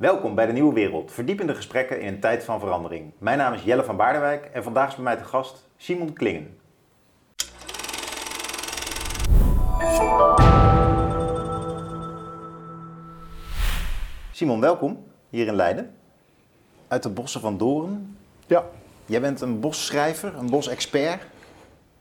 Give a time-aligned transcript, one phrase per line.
[0.00, 3.12] Welkom bij de Nieuwe Wereld, verdiepende gesprekken in een tijd van verandering.
[3.18, 6.58] Mijn naam is Jelle van Baardenwijk en vandaag is bij mij te gast Simon Klingen.
[14.32, 15.94] Simon, welkom hier in Leiden.
[16.88, 18.16] Uit de bossen van Doorn.
[18.46, 18.64] Ja.
[19.06, 21.22] Jij bent een bosschrijver, een bosexpert.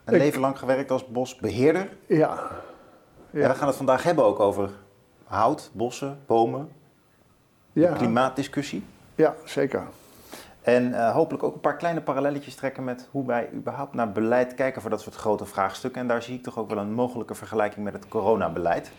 [0.05, 1.89] Een Ik- leven lang gewerkt als bosbeheerder.
[2.05, 2.47] Ja.
[3.31, 4.69] En we gaan het vandaag hebben ook over
[5.23, 6.69] hout, bossen, bomen,
[7.73, 8.83] Ja, klimaatdiscussie.
[9.15, 9.83] ja zeker.
[10.61, 14.53] En eh, hopelijk ook een paar kleine parallelletjes trekken met hoe wij überhaupt naar beleid
[14.55, 16.01] kijken voor dat soort grote vraagstukken.
[16.01, 18.91] En daar zie ik toch ook wel een mogelijke vergelijking met het coronabeleid.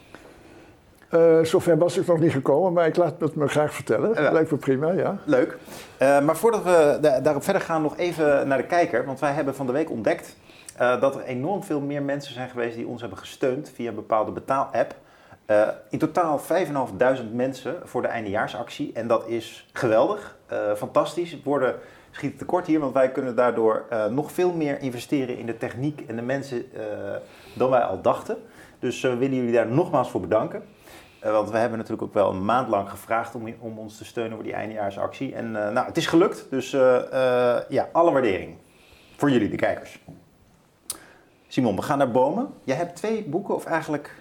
[1.08, 4.22] Eh zover was ik nog niet gekomen, maar ik laat het me graag vertellen.
[4.22, 4.30] Ja.
[4.32, 5.16] Lijkt me prima, ja.
[5.24, 5.56] Leuk.
[5.98, 9.04] Eh, maar voordat we da- daarop verder gaan, nog even naar de kijker.
[9.04, 10.36] Want wij hebben van de week ontdekt
[11.00, 14.30] dat er enorm veel meer mensen zijn geweest die ons hebben gesteund via een bepaalde
[14.30, 14.94] betaal-app.
[15.50, 18.92] Eh, in totaal 5.500 mensen voor de eindejaarsactie.
[18.92, 21.42] En dat is geweldig, eh, fantastisch.
[21.44, 21.74] Worden
[22.10, 26.00] schieten tekort hier, want wij kunnen daardoor eh, nog veel meer investeren in de techniek
[26.06, 26.64] en de mensen
[27.54, 28.36] dan wij al dachten.
[28.78, 30.62] Dus we willen jullie daar nogmaals voor bedanken.
[31.22, 34.34] Want we hebben natuurlijk ook wel een maand lang gevraagd om, om ons te steunen
[34.34, 35.34] voor die eindejaarsactie.
[35.34, 36.46] En nou, het is gelukt.
[36.50, 36.70] Dus
[37.68, 38.56] ja, alle waardering
[39.16, 40.00] voor jullie, de kijkers.
[41.48, 42.48] Simon, we gaan naar bomen.
[42.64, 44.18] Jij hebt twee boeken, of eigenlijk...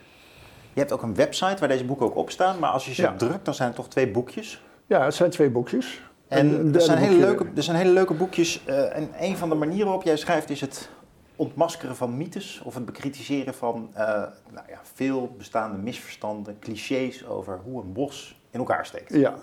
[0.73, 2.59] Je hebt ook een website waar deze boeken ook op staan.
[2.59, 3.15] Maar als je ze Ja.
[3.15, 4.63] drukt, dan zijn het toch twee boekjes.
[4.85, 6.01] Ja, het zijn twee boekjes.
[6.27, 8.65] En er zijn, hele leuke, er zijn hele leuke boekjes.
[8.65, 10.89] eh, en een van de manieren waarop jij schrijft is het
[11.35, 12.61] ontmaskeren van mythes.
[12.63, 14.05] Of het bekritiseren van eh,
[14.51, 19.13] nou ja, veel bestaande misverstanden, clichés over hoe een bos in elkaar steekt.
[19.13, 19.35] Ja.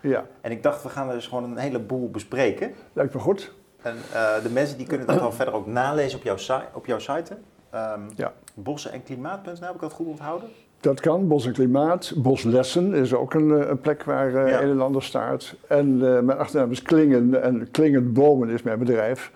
[0.00, 2.74] Ja, En ik dacht, we gaan er dus gewoon een heleboel bespreken.
[2.92, 3.52] lijkt me goed.
[3.82, 6.98] En eh, de mensen die kunnen dat dan verder ook nalezen op jouw, op jouw
[6.98, 7.36] site.
[7.74, 8.32] Ehm Ja.
[8.54, 10.48] Bossen en klimaat.nl, heb ik dat goed onthouden?
[10.80, 12.12] Dat kan, Bos en Klimaat.
[12.16, 14.62] Boslessen is ook een, eh, een plek waar eh Ja.
[14.62, 15.54] een en ander staat.
[15.68, 15.86] En
[16.16, 19.32] eh, mijn achternaam is Klingen en Klingen Bomen is mijn bedrijf.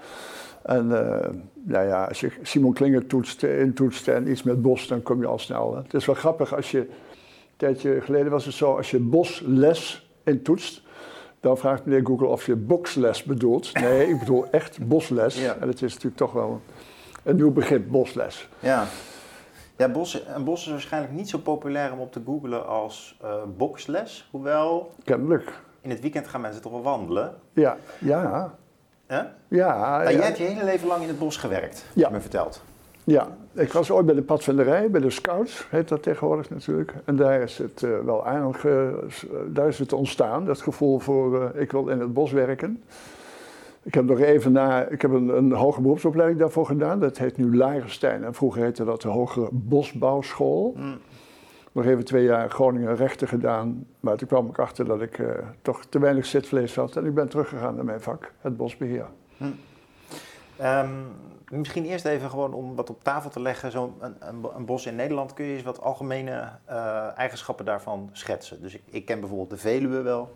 [0.62, 0.86] En
[1.62, 5.26] nou ja, als je Simon Klingen toetst, intoetst en iets met bos, dan kom je
[5.26, 5.74] al snel.
[5.74, 5.82] hè.
[5.82, 6.86] Het is wel grappig als je, een
[7.56, 10.82] tijdje geleden was het zo, als je bosles intoetst,
[11.40, 13.72] dan vraagt meneer Google of je boxles bedoelt.
[13.80, 15.40] Nee, ik bedoel echt bosles.
[15.42, 15.56] Ja.
[15.60, 16.60] En het is natuurlijk toch wel een
[17.36, 18.48] nieuw begrip, bosles.
[18.60, 18.84] Ja.
[19.76, 23.34] Ja, bos, een bos is waarschijnlijk niet zo populair om op te googlen als eh
[23.56, 24.28] boxles.
[24.30, 25.52] Hoewel, Kennelijk.
[25.80, 27.34] in het weekend gaan mensen toch wel wandelen.
[27.52, 28.54] Ja, ja,
[29.06, 29.16] Hè?
[29.48, 29.78] ja.
[29.78, 30.10] Nou, ja.
[30.12, 32.00] Jij hebt je hele leven lang in het bos gewerkt, Ja.
[32.00, 32.62] heb je me verteld.
[33.04, 36.92] Ja, ik was ooit bij de padvinderij, bij de scouts, heet dat tegenwoordig natuurlijk.
[37.04, 38.88] En daar is het eh, wel aardig, eh,
[39.46, 42.82] daar is het ontstaan, dat gevoel voor ik wil in het bos werken.
[43.88, 47.36] Ik heb nog even na, ik heb een, een hoge beroepsopleiding daarvoor gedaan, dat heet
[47.36, 48.24] nu Lagerstein.
[48.24, 50.74] En vroeger heette dat de Hogere Bosbouwschool.
[50.76, 50.98] Mm.
[51.72, 55.28] Nog even twee jaar Groningen rechten gedaan, maar toen kwam ik achter dat ik eh,
[55.62, 56.96] toch te weinig zitvlees had.
[56.96, 59.06] En ik ben teruggegaan naar mijn vak, het bosbeheer.
[60.56, 60.90] Ehm,
[61.50, 63.70] misschien eerst even gewoon om wat op tafel te leggen.
[63.70, 68.10] Zo'n een, een, een bos in Nederland, kun je eens wat algemene eh, eigenschappen daarvan
[68.12, 68.62] schetsen?
[68.62, 70.34] Dus ik, ik ken bijvoorbeeld de Veluwe wel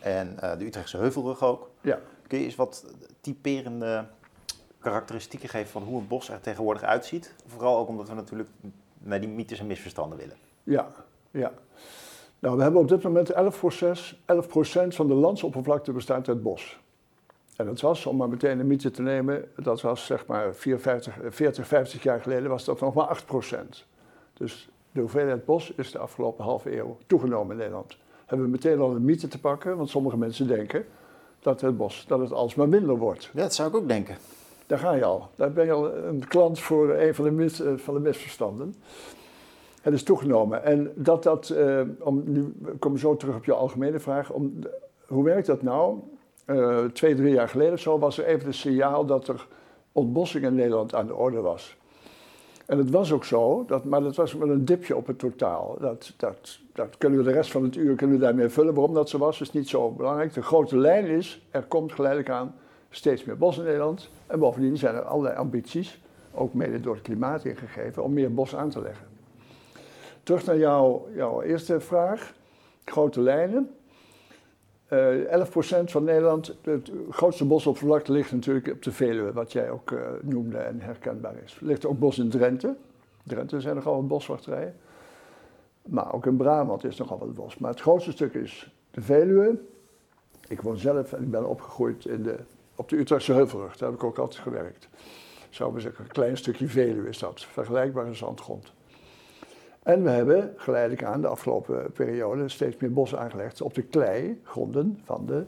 [0.00, 1.70] en eh, de Utrechtse Heuvelrug ook.
[1.80, 1.98] Ja.
[2.26, 2.84] Kun je eens wat
[3.20, 4.06] typerende
[4.78, 7.34] karakteristieken geven van hoe een bos er tegenwoordig uitziet?
[7.46, 8.48] Vooral ook omdat we natuurlijk
[8.98, 10.36] naar die mythes en misverstanden willen.
[10.62, 10.88] Ja,
[11.30, 11.52] ja.
[12.38, 16.82] Nou, we hebben op dit moment 11 11% van de landsoppervlakte bestaat uit bos.
[17.56, 21.16] En dat was, om maar meteen een mythe te nemen, dat was zeg maar 54,
[21.28, 23.84] 40, 50 jaar geleden was dat nog maar 8%
[24.32, 27.96] Dus de hoeveelheid bos is de afgelopen halve eeuw toegenomen in Nederland.
[28.26, 30.86] Hebben we meteen al een mythe te pakken, want sommige mensen denken
[31.44, 33.30] dat het bos, dat het alsmaar minder wordt.
[33.32, 34.16] Dat zou ik ook denken.
[34.66, 35.28] Daar ga je al.
[35.36, 38.74] Daar ben je al een klant voor een van de, mis, eh, van de misverstanden.
[39.82, 40.64] Het is toegenomen.
[40.64, 44.30] En dat dat, eh, om, nu komen zo terug op je algemene vraag.
[44.30, 44.58] Om,
[45.06, 45.98] hoe werkt dat nou?
[46.44, 49.46] Eh, twee, drie jaar geleden zo was er even een signaal dat er
[49.92, 51.76] ontbossing in Nederland aan de orde was.
[52.66, 55.76] En het was ook zo, dat, maar dat was wel een dipje op het totaal.
[55.80, 58.74] Dat, dat, dat kunnen we de rest van het uur kunnen we daarmee vullen.
[58.74, 60.34] Waarom dat zo was, is niet zo belangrijk.
[60.34, 62.54] De grote lijn is, er komt geleidelijk aan
[62.90, 64.10] steeds meer bos in Nederland.
[64.26, 66.00] En bovendien zijn er allerlei ambities,
[66.34, 69.06] ook mede door het klimaat ingegeven, om meer bos aan te leggen.
[70.22, 72.32] Terug naar jouw, jouw eerste vraag.
[72.84, 73.70] Grote lijnen.
[74.88, 79.90] Eh 11% van Nederland, het grootste bosoppervlakte ligt natuurlijk op de Veluwe, wat jij ook
[79.90, 81.56] eh, noemde en herkenbaar is.
[81.60, 82.76] Er ligt ook bos in Drenthe.
[83.22, 84.74] Drenthe zijn nogal wat boswachterijen.
[85.82, 87.58] Maar ook in Brabant is nogal wat bos.
[87.58, 89.58] Maar het grootste stuk is de Veluwe.
[90.48, 92.38] Ik woon zelf en ik ben opgegroeid in de,
[92.74, 93.76] op de Utrechtse Heuvelrug.
[93.76, 94.88] Daar heb ik ook altijd gewerkt.
[95.50, 97.44] Zou we zeggen, een klein stukje Veluwe is dat.
[97.44, 98.72] Vergelijkbare zandgrond.
[99.84, 105.00] En we hebben geleidelijk aan de afgelopen periode steeds meer bos aangelegd op de kleigronden
[105.02, 105.44] van de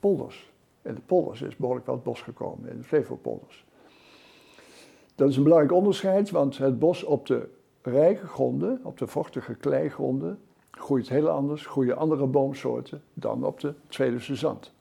[0.00, 0.52] polders.
[0.82, 3.64] In de polders is behoorlijk wat bos gekomen, in de Flevopolders.
[5.14, 7.48] Dat is een belangrijk onderscheid, want het bos op de
[7.82, 10.38] rijke gronden, op de vochtige kleigronden,
[10.70, 14.72] groeit heel anders, groeien andere boomsoorten dan op de Tweede zand.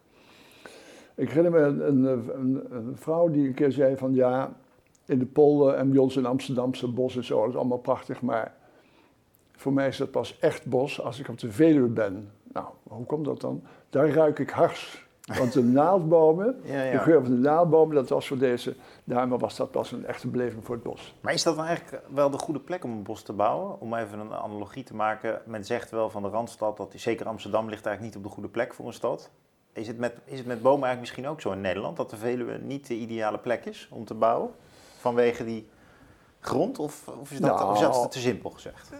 [1.15, 4.53] Ik herinner me een, een, een, vrouw die een keer zei van ja,
[5.05, 8.21] in de polder en bij ons in Amsterdamse bos en zo, dat is allemaal prachtig,
[8.21, 8.53] maar
[9.51, 12.31] voor mij is dat pas echt bos als ik op de Veluwe ben.
[12.53, 13.63] Nou, hoe komt dat dan?
[13.89, 15.07] Daar ruik ik hars.
[15.37, 16.91] Want de naaldbomen, ja, ja.
[16.91, 20.27] de geur van de naaldbomen, dat was voor deze dame was dat pas een echte
[20.27, 21.15] beleving voor het bos.
[21.21, 23.79] Maar is dat dan eigenlijk wel de goede plek om een bos te bouwen?
[23.79, 25.41] Om even een analogie te maken.
[25.45, 28.49] Men zegt wel van de Randstad, dat zeker Amsterdam ligt eigenlijk niet op de goede
[28.49, 29.29] plek voor een stad.
[29.73, 31.97] Is het met, is het met bomen eigenlijk misschien ook zo in Nederland?
[31.97, 34.49] Dat de Veluwe niet de ideale plek is om te bouwen?
[35.03, 35.67] Vanwege die
[36.39, 36.79] grond?
[36.79, 38.91] Of, of is, dat, of is dat te simpel gezegd?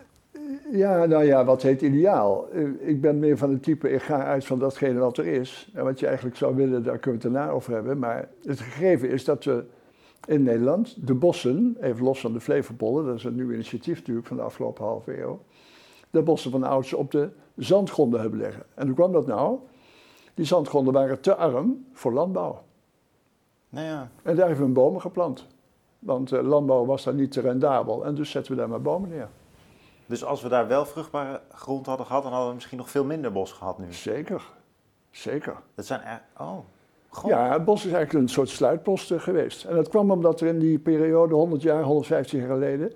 [0.72, 2.48] Ja, nou ja, wat heet ideaal?
[2.80, 5.70] Ik ben meer van het type, ik ga uit van datgene wat er is.
[5.74, 8.00] En wat je eigenlijk zou willen, daar kunnen we het daarna over hebben.
[8.00, 9.66] Maar het gegeven is dat we
[10.28, 14.28] in Nederland de bossen, even los van de Flevopolder, dat is een nieuw initiatief natuurlijk
[14.28, 15.40] van de afgelopen halve eeuw,
[16.10, 18.64] de bossen van ouds op de zandgronden hebben leggen.
[18.74, 19.58] En hoe kwam dat nou?
[20.34, 22.64] Die zandgronden waren te arm voor landbouw.
[23.70, 24.10] Nou ja.
[24.24, 25.48] En daar hebben we bomen geplant.
[26.06, 29.10] Want uh, landbouw was daar niet te rendabel en dus zetten we daar maar bomen
[29.10, 29.30] neer.
[30.06, 33.06] Dus als we daar wel vruchtbare grond hadden gehad, dan hadden we misschien nog veel
[33.06, 33.94] minder bos gehad nu.
[33.94, 34.44] Zeker,
[35.12, 35.56] zeker.
[35.76, 36.58] Dat zijn echt, oh.
[37.10, 37.30] God.
[37.30, 39.64] Ja, het bos is eigenlijk een soort sluitpost eh, geweest.
[39.64, 42.94] En dat kwam omdat er in die periode, 100 jaar, 150 jaar geleden,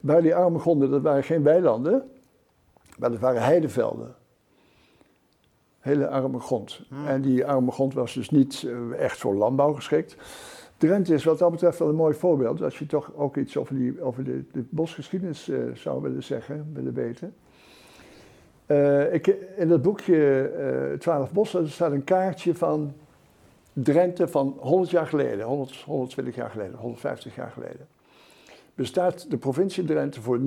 [0.00, 2.10] bij die arme gronden, dat waren geen weilanden,
[2.98, 4.14] maar dat waren heidevelden.
[5.78, 6.80] Hele arme grond.
[6.88, 7.06] Hmm.
[7.06, 10.16] En die arme grond was dus niet eh, echt voor landbouw geschikt.
[10.78, 12.62] Drenthe is wat dat betreft wel een mooi voorbeeld.
[12.62, 16.70] Als je toch ook iets over, die, over de, de bosgeschiedenis uh, zou willen zeggen,
[16.72, 17.34] willen weten.
[18.66, 19.26] Uh, ik,
[19.56, 20.52] in dat boekje
[20.92, 22.92] uh, 12 bossen staat een kaartje van
[23.72, 27.86] Drenthe van 100 jaar geleden, 100, 120 jaar geleden, 150 jaar geleden.
[28.74, 30.42] Bestaat de provincie Drenthe voor 90%,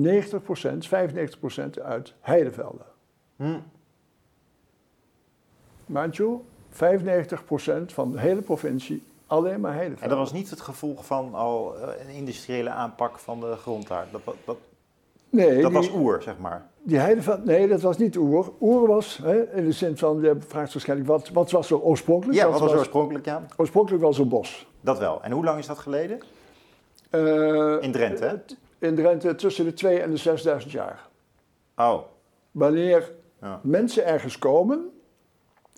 [1.78, 2.86] 95% uit heidevelden.
[3.36, 3.58] Hm.
[5.86, 6.36] Manchu,
[6.70, 6.74] 95%
[7.86, 9.02] van de hele provincie
[9.32, 10.02] alleen maar heidevelden.
[10.02, 13.88] En dat was niet het gevolg van al eh, een industriële aanpak van de grond
[13.88, 14.06] daar?
[14.10, 14.56] Dat, dat,
[15.30, 16.66] nee, dat was oer, zeg maar.
[16.82, 18.52] Die heidevelden, nee, dat was niet oer.
[18.60, 22.38] Oer was, hè, in de zin van, je vraagt waarschijnlijk, wat, wat was er oorspronkelijk?
[22.38, 23.46] Ja, wat was oorspronkelijk, ja?
[23.56, 24.66] Oorspronkelijk was er bos.
[24.80, 25.22] Dat wel.
[25.22, 26.20] En hoe lang is dat geleden?
[27.10, 28.34] Uh, in Drenthe, hè?
[28.88, 31.08] In Drenthe tussen de 2 en de 6000 jaar.
[31.76, 31.98] Oh.
[32.50, 33.60] Wanneer ja.
[33.62, 34.90] mensen ergens komen,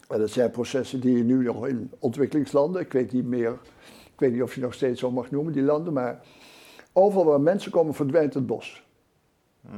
[0.08, 3.52] en dat zijn processen die je nu nog in ontwikkelingslanden, ik weet niet meer,
[4.12, 6.20] ik weet niet of je nog steeds zo mag noemen, die landen, maar
[6.92, 8.86] overal waar mensen komen verdwijnt het bos.
[9.60, 9.68] Hm.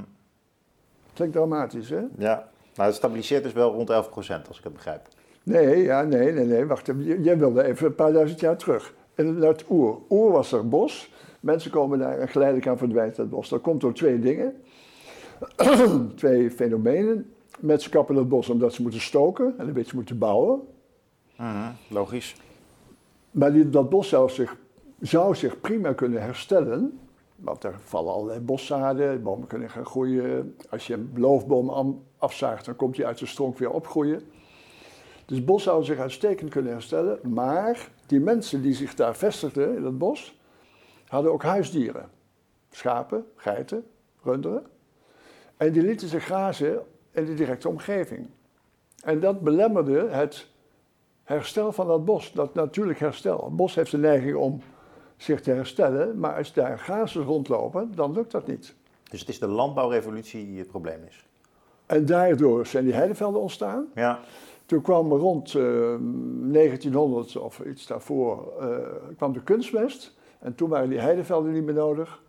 [1.13, 2.03] Klinkt dramatisch, hè?
[2.19, 5.09] Ja, maar het stabiliseert dus wel rond 11% als ik het begrijp.
[5.43, 6.91] Nee, ja, nee, nee, nee, wacht
[7.23, 8.95] Jij wilde even een paar duizend jaar terug.
[9.15, 9.99] En het oer.
[10.11, 11.13] Oer was er bos.
[11.41, 13.49] Mensen komen daar en geleidelijk aan verdwijnt het bos.
[13.49, 14.55] Dat komt door twee dingen.
[16.17, 17.35] twee fenomenen.
[17.59, 20.61] Mensen kappen het bos omdat ze moeten stoken en een beetje moeten bouwen.
[21.37, 22.37] Mhm, logisch.
[23.31, 24.57] Maar die, dat bos zou zich,
[25.01, 27.01] zou zich prima kunnen herstellen.
[27.37, 30.57] Want er vallen allerlei boszaden, bomen kunnen gaan groeien.
[30.71, 34.21] Als je een loofboom afzaagt, dan komt die uit de stronk weer opgroeien.
[35.27, 37.19] Dus het bos zou zich uitstekend kunnen herstellen.
[37.23, 40.41] Maar die mensen die zich daar vestigden in het bos,
[41.07, 42.11] hadden ook huisdieren.
[42.71, 43.85] Schapen, geiten,
[44.23, 44.67] runderen.
[45.57, 46.83] En die lieten zich grazen
[47.17, 48.27] in de directe omgeving.
[49.05, 50.47] En dat belemmerde het
[51.23, 53.45] herstel van dat bos, dat natuurlijk herstel.
[53.45, 54.61] Het bos heeft de neiging om
[55.17, 58.75] zich te herstellen, maar als daar gazen rondlopen, dan lukt dat niet.
[59.11, 61.27] Dus het is de landbouwrevolutie die het probleem is?
[61.87, 63.87] En daardoor zijn die heidevelden ontstaan.
[63.95, 64.21] Ja.
[64.67, 68.77] Toen kwam rond uh, eh, 1900 of iets daarvoor, uh,
[69.17, 70.15] kwam de kunstmest.
[70.39, 72.23] En toen waren die heidevelden niet meer nodig.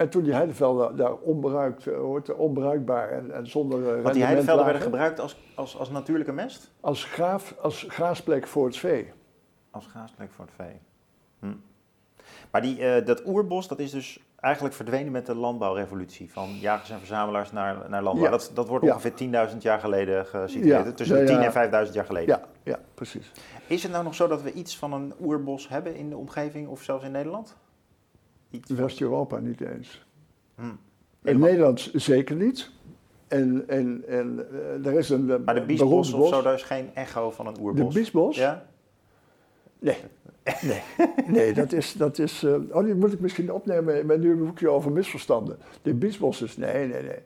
[0.00, 4.82] En toen die heidevelden daar onbruikt, eh, onbruikbaar en, en zonder Want die heidevelden werden
[4.82, 6.70] gebruikt als, als, als natuurlijke mest?
[6.80, 9.12] Als, graaf, als graasplek voor het vee.
[9.70, 10.80] Als graasplek voor het vee.
[11.38, 11.56] Hm.
[12.50, 16.32] Maar die, uh, dat oerbos, dat is dus eigenlijk verdwenen met de landbouwrevolutie.
[16.32, 18.30] Van jagers en verzamelaars naar, naar landbouw.
[18.30, 20.96] Dat, dat wordt ongeveer 10.000 jaar geleden gesitueerd.
[20.96, 22.38] Tussen de 10.000 en 5.000 jaar geleden.
[22.38, 23.32] Ja, ja, precies.
[23.66, 26.68] Is het nou nog zo dat we iets van een oerbos hebben in de omgeving
[26.68, 27.56] of zelfs in Nederland?
[28.66, 30.04] West-Europa niet eens.
[30.54, 30.78] Hmm.
[31.22, 32.70] In Nederland zeker niet.
[33.28, 35.44] En, en, en uh, er is een.
[35.44, 37.94] Maar de Biesbos of zo, daar is geen echo van een oerbos.
[37.94, 38.36] De Biesbos?
[38.36, 38.66] Ja.
[39.78, 39.96] Nee.
[40.60, 40.82] Nee,
[41.26, 41.92] nee dat is.
[41.92, 45.58] Dat is uh, oh, die moet ik misschien opnemen met nu een boekje over misverstanden.
[45.82, 46.56] De biesbos is.
[46.56, 47.18] Nee, nee, nee.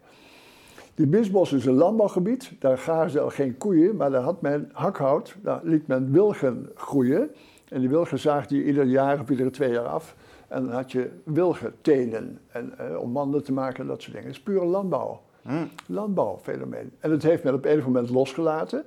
[0.94, 2.52] Die biesbos is een landbouwgebied.
[2.58, 5.36] Daar gazen al geen koeien, maar daar had men hakhout.
[5.42, 7.30] Daar liet men wilgen groeien.
[7.68, 10.16] En die wilgen zaagde je ieder jaar of iedere twee jaar af.
[10.54, 14.28] En dan had je wilgetenen en, uh, om manden te maken en dat soort dingen.
[14.28, 15.20] Het is pure landbouw.
[15.42, 15.68] Hmm.
[15.86, 16.92] Landbouwfenomeen.
[16.98, 18.84] En dat heeft men op een moment losgelaten.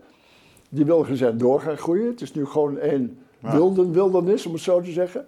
[0.69, 2.07] Die wilgen zijn door gaan groeien.
[2.07, 5.25] Het is nu gewoon één wilden, wildernis, om het zo te zeggen.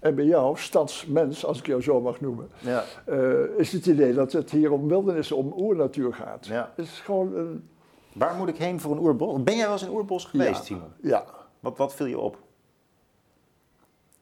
[0.00, 2.84] En bij jou, stadsmens, als ik jou zo mag noemen, ja.
[3.08, 6.46] uh, is het idee dat het hier om wildernis, om oernatuur gaat.
[6.46, 6.72] Ja.
[6.76, 7.68] Het is gewoon een...
[8.12, 9.42] Waar moet ik heen voor een oerbos?
[9.42, 10.92] Ben jij wel eens in een oerbos geweest, Simon?
[11.02, 11.24] Ja.
[11.60, 12.44] Wat, wat viel je op?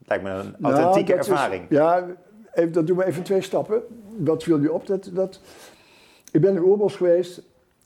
[0.04, 1.66] Lijkt me een nou, authentieke ervaring.
[1.68, 2.06] ja,
[2.52, 3.82] even, dat doen we even twee stappen.
[4.18, 4.86] Wat viel je op?
[4.86, 5.40] Dat, dat,
[6.30, 7.42] ik ben in een oerbos geweest.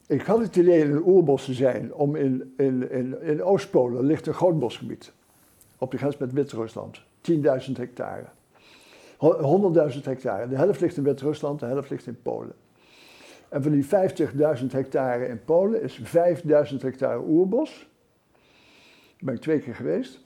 [0.06, 4.04] Ik had het idee in een oerbos te zijn, om in, in, in, in Oostpolen
[4.04, 5.12] ligt een groot bosgebied.
[5.78, 7.02] Op de grens met Wit-Rusland.
[7.30, 8.24] 10.000 hectare.
[9.94, 10.48] 100.000 hectare.
[10.48, 12.54] De helft ligt in Wit-Rusland, de helft ligt in Polen.
[13.48, 17.88] En van die 50.000 hectare in Polen is 5.000 hectare oerbos.
[19.02, 20.20] Daar ben ik twee keer geweest.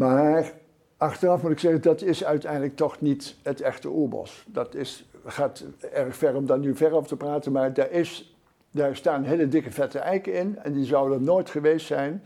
[0.00, 0.52] Maar
[0.96, 4.44] achteraf moet ik zeggen, dat is uiteindelijk toch niet het echte oerbos.
[4.48, 8.36] Dat is, gaat erg ver om daar nu ver over te praten, maar daar, is,
[8.70, 12.22] daar staan hele dikke vette eiken in en die zouden nooit geweest zijn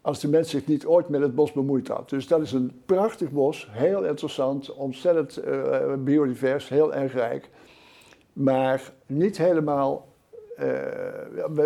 [0.00, 2.08] als de mens zich niet ooit met het bos bemoeid had.
[2.08, 7.50] Dus dat is een prachtig bos, heel interessant, ontzettend uh, biodivers, heel erg rijk.
[8.32, 10.08] Maar niet helemaal
[10.58, 10.66] uh,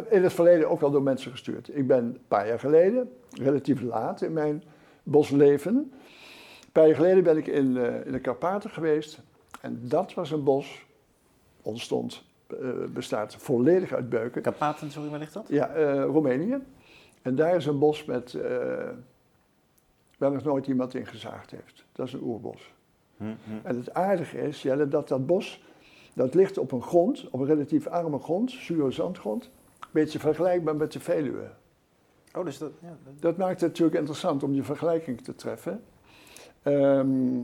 [0.08, 1.76] in het verleden ook al door mensen gestuurd.
[1.76, 4.62] Ik ben een paar jaar geleden, relatief laat in mijn
[5.04, 5.74] bosleven.
[5.74, 9.20] Een paar jaar geleden ben ik in, uh, in de Karpaten geweest.
[9.60, 10.86] En dat was een bos,
[11.62, 12.24] ontstond,
[12.88, 14.42] bestaat volledig uit beuken.
[14.42, 15.48] Karpaten, sorry, waar ligt dat?
[15.48, 16.58] Ja, Roemenië.
[17.22, 18.36] En daar is een bos met,
[20.18, 21.84] waar nog nooit iemand in gezaagd heeft.
[21.92, 22.72] Dat is een oerbos.
[23.16, 23.66] Hm, hm.
[23.66, 25.64] En het aardige is, Jelle, dat dat bos,
[26.14, 29.44] dat ligt op een grond, op een relatief arme grond, zure zandgrond.
[29.80, 31.50] Een beetje vergelijkbaar met de Veluwe.
[32.34, 33.36] Oh, dus dat, ja, dat...
[33.36, 35.84] maakt het natuurlijk interessant om die vergelijking te treffen.
[36.62, 37.40] Ehm,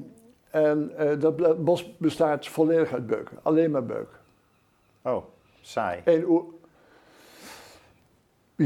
[0.51, 4.09] en uh, dat bos bestaat volledig uit beuken, alleen maar beuk.
[5.03, 5.25] Oh,
[5.61, 6.01] saai.
[6.05, 6.25] Eén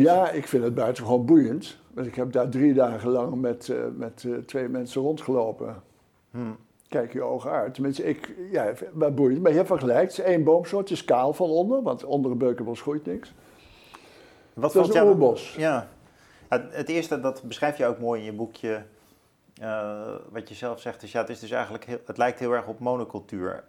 [0.02, 1.76] ja, ik vind het buitengewoon boeiend.
[1.92, 5.82] Want ik heb daar drie dagen lang met, uh, met uh, twee mensen rondgelopen.
[6.30, 6.56] Hmm.
[6.88, 7.74] Kijk je ogen uit.
[7.74, 9.42] Tenminste, ik, ja, wat boeiend.
[9.42, 13.34] Maar je vergelijkt, één boomsoort is kaal van onder, want onder een beukenbos groeit niks.
[14.54, 15.54] Wat dat is een oerbos.
[15.58, 15.88] Ja.
[16.48, 18.82] Het eerste, dat beschrijf je ook mooi in je boekje.
[19.62, 22.52] Uh, wat je zelf zegt, is ja, het is dus eigenlijk heel, het lijkt heel
[22.52, 23.64] erg op monocultuur.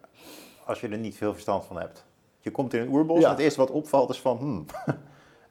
[0.66, 2.06] Als je er niet veel verstand van hebt.
[2.40, 4.94] Je komt in een oerbos en het eerste wat opvalt is van, hmm, Uh,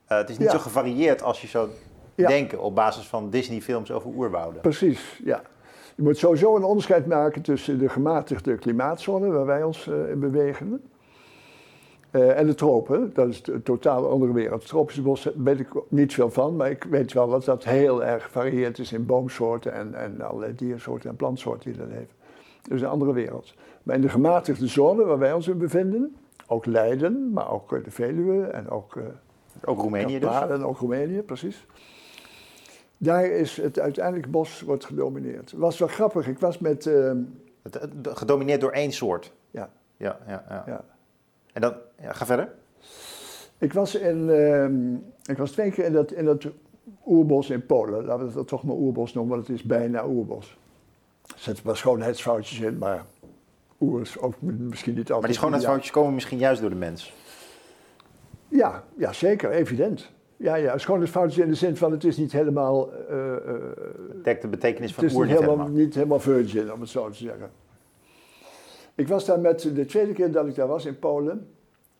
[0.20, 1.68] het is niet zo gevarieerd als je zou
[2.14, 4.60] denken op basis van Disney-films over oerwouden.
[4.60, 5.42] Precies, ja.
[5.94, 10.20] Je moet sowieso een onderscheid maken tussen de gematigde klimaatzone, waar wij ons uh, in
[10.20, 10.82] bewegen,
[12.14, 13.10] uh, en de tropen.
[13.14, 14.60] Dat is een totaal andere wereld.
[14.60, 18.04] Het tropische bos weet ik niet veel van, maar ik weet wel dat dat heel
[18.04, 22.14] erg gevarieerd is in boomsoorten en, en allerlei diersoorten en plantsoorten die dat leven.
[22.68, 23.54] Dus een andere wereld.
[23.82, 26.16] Maar in de gematigde zone waar wij ons in bevinden,
[26.46, 28.98] ook Leiden, maar ook de Veluwe en ook
[29.64, 30.40] ook Roemenië dus?
[30.40, 31.66] En ook Roemenië, precies.
[32.96, 35.50] Daar is het uiteindelijk bos wordt gedomineerd.
[35.50, 36.86] Het was wel grappig, ik was met...
[36.86, 37.12] Uh,
[37.62, 39.32] het, gedomineerd door één soort?
[39.50, 39.70] Ja.
[39.96, 40.62] Ja, ja, ja.
[40.66, 40.84] ja.
[41.54, 42.48] En dan, ja, ga verder.
[43.58, 46.46] Ik was, in, uh, ik was twee keer in dat, in dat
[47.06, 48.04] oerbos in Polen.
[48.04, 50.58] Laten we dat toch maar oerbos noemen, want het is bijna oerbos.
[51.26, 53.04] Er zitten wel schoonheidsfoutjes in, maar
[53.80, 55.20] oer is ook misschien niet altijd...
[55.20, 57.14] Maar die schoonheidsfoutjes komen misschien juist door de mens?
[58.48, 60.10] Ja, ja zeker, evident.
[60.36, 62.92] Ja, ja, schoonheidsfoutjes in de zin van het is niet helemaal...
[63.10, 63.54] Uh, uh,
[64.22, 67.16] Dekt de betekenis van het is niet helemaal, niet helemaal virgin, om het zo te
[67.16, 67.50] zeggen.
[68.94, 71.48] Ik was daar met, de tweede keer dat ik daar was in Polen,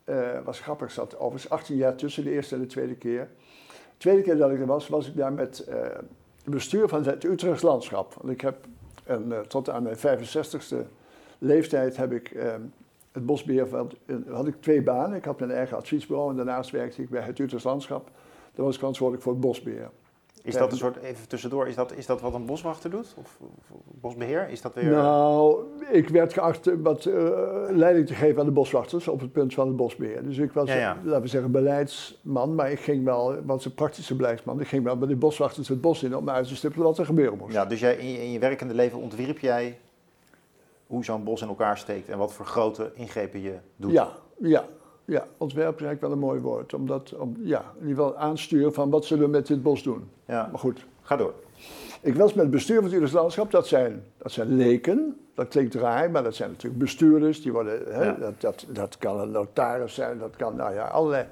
[0.04, 3.28] uh, was grappig, zat overigens 18 jaar tussen de eerste en de tweede keer.
[3.68, 5.66] De tweede keer dat ik er was, was ik daar met
[6.44, 8.14] het bestuur van het Utrechts landschap.
[8.14, 8.56] Want ik heb,
[9.04, 10.76] en, tot aan mijn 65ste
[11.38, 12.36] leeftijd heb ik
[13.12, 13.68] het bosbeheer
[14.28, 15.16] had ik twee banen.
[15.16, 18.10] Ik had mijn eigen adviesbureau en daarnaast werkte ik bij het Utrechts Landschap.
[18.54, 19.90] Daar was ik verantwoordelijk voor het bosbeheer.
[20.44, 23.14] Is dat een soort, even tussendoor, is dat, is dat wat een boswachter doet?
[23.18, 23.38] Of,
[23.84, 24.48] bosbeheer?
[24.48, 24.84] Is dat weer...
[24.84, 27.14] Nou, ik werd geacht wat uh,
[27.70, 30.22] leiding te geven aan de boswachters op het punt van het bosbeheer.
[30.22, 34.60] Dus ik was, laten we zeggen, beleidsman, maar ik ging wel, was een praktische beleidsman.
[34.60, 37.06] Ik ging wel met de boswachters het bos in om uit te stippelen wat er
[37.06, 37.52] gebeuren moest.
[37.52, 39.78] Ja, dus jij, in, je, in je werkende leven ontwierp jij
[40.86, 43.92] hoe zo'n bos in elkaar steekt en wat voor grote ingrepen je doet.
[43.92, 44.08] Ja,
[44.38, 44.64] ja.
[45.04, 46.75] Ja, ontwerpen is eigenlijk wel een mooi woord.
[46.75, 50.08] Omdat, om, ja, in ieder geval aansturen van wat zullen we met dit bos doen.
[50.26, 51.34] Ja, Maar goed, ga door.
[52.00, 55.16] ik was met het bestuur van het Utrechtse Landschap, dat zijn, dat zijn leken.
[55.34, 57.42] Dat klinkt raar, maar dat zijn natuurlijk bestuurders.
[57.42, 58.12] Die worden, hè, Ja.
[58.20, 61.26] dat, dat, dat kan een notaris zijn, dat kan nou ja, allerlei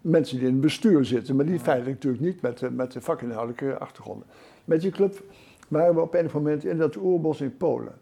[0.00, 1.36] mensen die in het bestuur zitten.
[1.36, 4.26] Maar die feitelijk natuurlijk niet met de, met de vakinhoudelijke achtergronden.
[4.64, 5.22] Met die club
[5.68, 7.92] waren we op een moment in dat oerbos in Polen.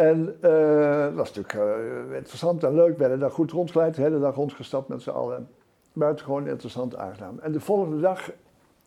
[0.00, 2.92] En eh, dat was natuurlijk eh, interessant en leuk.
[2.92, 5.48] We werden daar goed rondgeleid, de hele dag rondgestapt met z'n allen.
[5.92, 7.38] Buitengewoon interessant, aangenaam.
[7.38, 8.30] En de volgende dag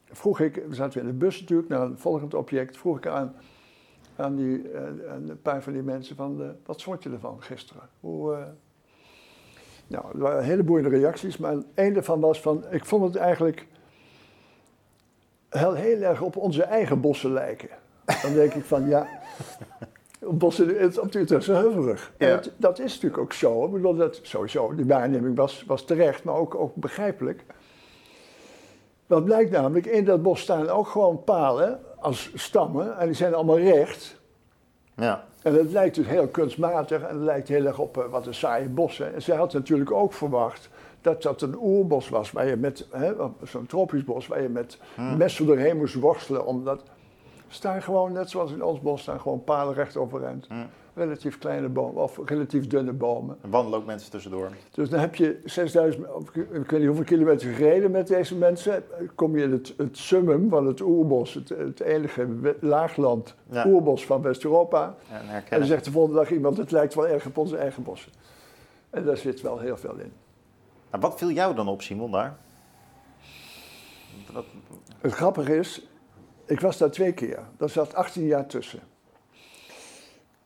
[0.06, 3.08] vroeg ik, we zaten weer in de bus natuurlijk, naar een volgend object, vroeg ik
[3.08, 3.36] aan,
[4.16, 7.90] aan, die, eh, een paar van die mensen van, wat vond je ervan gisteren?
[8.00, 8.38] Hoe,
[9.88, 13.68] nou, er waren een heleboel reacties, maar een daarvan was van, ik vond het eigenlijk
[15.50, 17.70] heel, heel erg op onze eigen bossen lijken.
[18.22, 19.08] Dan denk ik van, ja,
[20.30, 22.12] in- Utrechtse Heuvelrug.
[22.18, 22.36] En Ja.
[22.36, 23.66] dat, dat is natuurlijk ook zo.
[23.66, 27.44] Ik bedoel, dat, sowieso, die waarneming was, was terecht, maar ook, ook begrijpelijk.
[29.08, 33.34] Wat blijkt namelijk, in dat bos staan ook gewoon palen als stammen en die zijn
[33.34, 34.22] allemaal recht.
[34.96, 38.26] Ja, En het lijkt dus heel kunstmatig en het lijkt heel erg op eh, wat
[38.28, 39.14] een saaie bossen.
[39.14, 40.70] En zij had natuurlijk ook verwacht
[41.02, 42.88] dat dat een oerbos was, waar je met,
[43.44, 45.18] zo'n tropisch bos, waar je met Hmm.
[45.18, 46.46] messen doorheen moest worstelen.
[46.46, 46.84] Omdat
[47.54, 50.48] staan gewoon, net zoals in ons bos, staan gewoon palen recht overeind.
[50.96, 53.38] Relatief kleine bomen, of relatief dunne bomen.
[53.42, 54.52] er wandelen ook mensen tussendoor.
[54.72, 58.84] Dus dan heb je 6000, of ik weet niet hoeveel kilometer gereden met deze mensen.
[59.16, 62.28] Kom je in het, het summum van het oerbos, het, het enige
[62.60, 63.68] laagland Ja.
[63.68, 64.96] oerbos van West-Europa.
[65.10, 67.84] En En dan zegt de volgende dag iemand, het lijkt wel erg op onze eigen
[67.84, 68.12] bossen.
[68.90, 70.12] En daar zit wel heel veel in.
[70.92, 72.38] Nou, wat viel jou dan op, Simon, daar?
[74.34, 74.46] Wat,
[75.02, 75.88] Het grappige is,
[76.46, 77.40] ik was daar twee keer.
[77.58, 78.80] Daar zat 18 jaar tussen.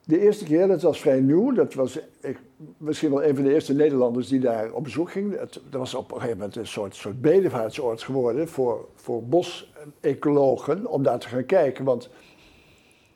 [0.03, 1.51] De eerste keer, dat was vrij nieuw.
[1.51, 2.39] Dat was ik,
[2.77, 5.39] misschien wel een van de eerste Nederlanders die daar op bezoek ging.
[5.39, 11.03] Dat was op een gegeven moment een soort, soort bedevaartsoord geworden voor, voor bosecologen om
[11.03, 11.85] daar te gaan kijken.
[11.85, 12.09] Want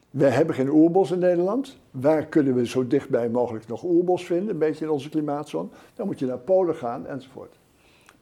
[0.09, 1.77] we hebben geen oerbos in Nederland.
[1.91, 4.49] Waar kunnen we zo dichtbij mogelijk nog oerbos vinden?
[4.49, 5.69] Een beetje in onze klimaatzone.
[5.95, 7.55] Dan moet je naar Polen gaan enzovoort.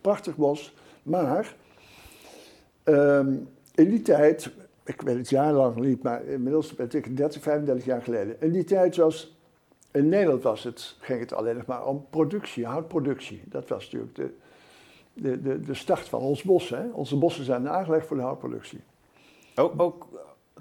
[0.01, 1.55] Prachtig bos, maar
[2.89, 3.35] Ehm,
[3.79, 4.51] in die tijd,
[4.83, 8.41] ik weet het jarenlang niet, maar inmiddels ben ik 30, 35 jaar geleden.
[8.41, 9.37] In die tijd was,
[9.91, 13.41] in Nederland was het, ging het alleen nog maar om productie, houtproductie.
[13.45, 14.33] Dat was natuurlijk de,
[15.13, 16.69] de, de, de start van ons bos.
[16.69, 16.87] Hè?
[16.91, 18.81] Onze bossen zijn aangelegd voor de houtproductie.
[19.55, 20.07] ook, ook,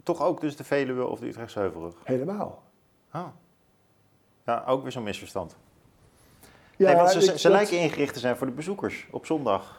[0.02, 1.94] toch ook dus de Veluwe of de Utrechtse Heuvelrug?
[2.04, 2.62] Helemaal.
[3.10, 3.26] Ah.
[4.44, 5.56] Ja, ook weer zo'n misverstand.
[6.76, 9.06] Ja, nee, want ze, ze, ik- ze dat- lijken ingericht te zijn voor de bezoekers
[9.10, 9.77] op zondag.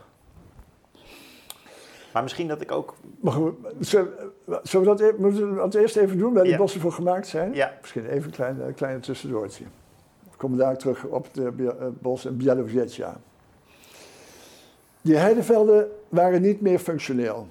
[2.14, 2.96] Maar misschien dat ik ook...
[3.24, 4.32] Goed, zullen,
[4.64, 7.28] zullen we dat, e- moeten we dat eerst even doen, waar die bossen voor gemaakt
[7.28, 7.54] zijn?
[7.54, 9.64] Ja, Misschien even een klein, een kleine tussendoortje.
[10.32, 13.20] We komen daar terug op het bos in Bielorussia.
[15.02, 17.48] Die heidevelden waren niet meer functioneel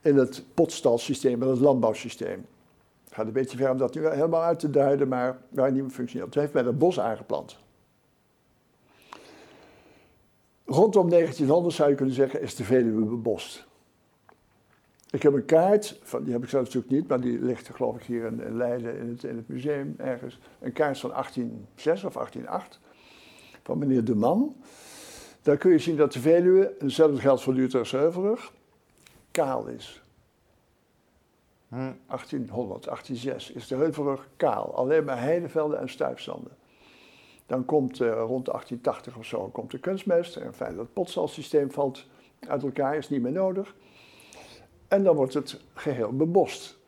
[0.00, 2.46] in het potstalsysteem, in het landbouwsysteem.
[3.04, 5.82] Het gaat een beetje ver om dat nu helemaal uit te duiden, maar waren niet
[5.82, 6.28] meer functioneel.
[6.28, 7.56] Toen heeft men een bos aangeplant.
[10.64, 13.66] Rondom 1900 zou je kunnen zeggen, is de Veluwe bebost.
[15.12, 17.96] Ik heb een kaart, van, die heb ik zelf natuurlijk niet, maar die ligt geloof
[17.96, 20.38] ik hier in, Leiden in het, in het museum ergens.
[20.60, 22.80] Een kaart van 1806 of 1808
[23.62, 24.56] van meneer De Man.
[25.42, 28.52] Daar kun je zien dat de Veluwe, en hetzelfde geldt voor Heuvelrug,
[29.30, 30.02] kaal is.
[31.68, 34.74] hm, 1800, 1806 is de Heuvelrug kaal.
[34.74, 36.52] Alleen maar heidevelden en stuifzanden.
[37.46, 40.36] Dan komt eh, rond 1880 of zo komt de kunstmest.
[40.36, 42.06] En fijn, dat potstalsysteem valt
[42.48, 43.74] uit elkaar, is niet meer nodig.
[44.92, 46.78] En dan wordt het geheel bebost.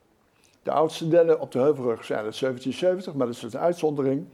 [0.63, 4.27] De oudste dennen op de Heuvelrug zijn uit 1770, maar dat is een uitzondering.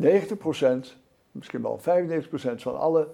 [0.00, 0.96] 90%,
[1.32, 1.82] misschien wel 95%
[2.56, 3.08] van alle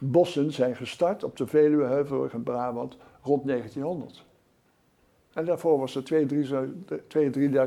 [0.00, 4.24] bossen zijn gestart op de Veluwe, Heuvelrug en Brabant rond 1900.
[5.32, 6.02] En daarvoor was er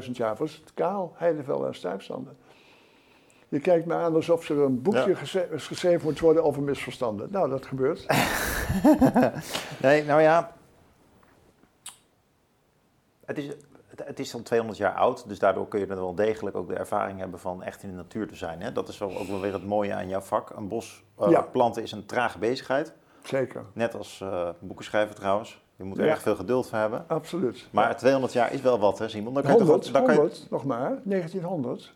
[0.01, 2.37] 2.000, 3.000 jaar was het kaal, heidevelden en stuifzanden.
[3.49, 5.15] Je kijkt me aan alsof er een boekje Ja.
[5.15, 7.27] gese- geschreven moet worden over misverstanden.
[7.31, 8.05] Nou, dat gebeurt.
[9.81, 10.56] Nee, nou ja.
[13.27, 13.47] Het is,
[13.95, 16.75] het, is dan 200 jaar oud, dus daardoor kun je er wel degelijk ook de
[16.75, 18.61] ervaring hebben van echt in de natuur te zijn.
[18.61, 18.71] Hè?
[18.71, 20.49] Dat is wel ook wel weer het mooie aan jouw vak.
[20.55, 21.41] Een bos eh, Ja.
[21.41, 22.93] planten is een trage bezigheid.
[23.23, 25.61] Zeker, Net als eh boeken schrijven trouwens.
[25.75, 26.09] Je moet er Ja.
[26.11, 27.03] erg veel geduld voor hebben.
[27.07, 27.67] absoluut.
[27.71, 29.33] Maar 200 jaar is wel wat, hè Simon?
[29.33, 31.93] Dan kan je toch 100, ook- dan kan je- 100, nog maar, 1900.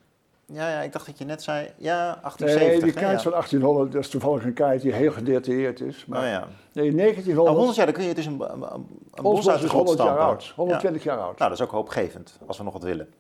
[0.52, 2.84] Ja, ja, ik dacht dat je net zei, ja, Nee, 1870.
[2.84, 3.22] die hè, kaart ja.
[3.22, 6.06] van 1800, dat is toevallig een kaart die heel gedetailleerd is.
[6.06, 6.48] Maar Oh ja.
[6.74, 8.86] nee, Oh, 1900, 100 jaar, dan kun je dus een, een,
[9.22, 11.38] bos uit de grond 100 jaar oud, 120 jaar oud.
[11.38, 13.14] Nou, dat is ook hoopgevend, als we nog wat willen.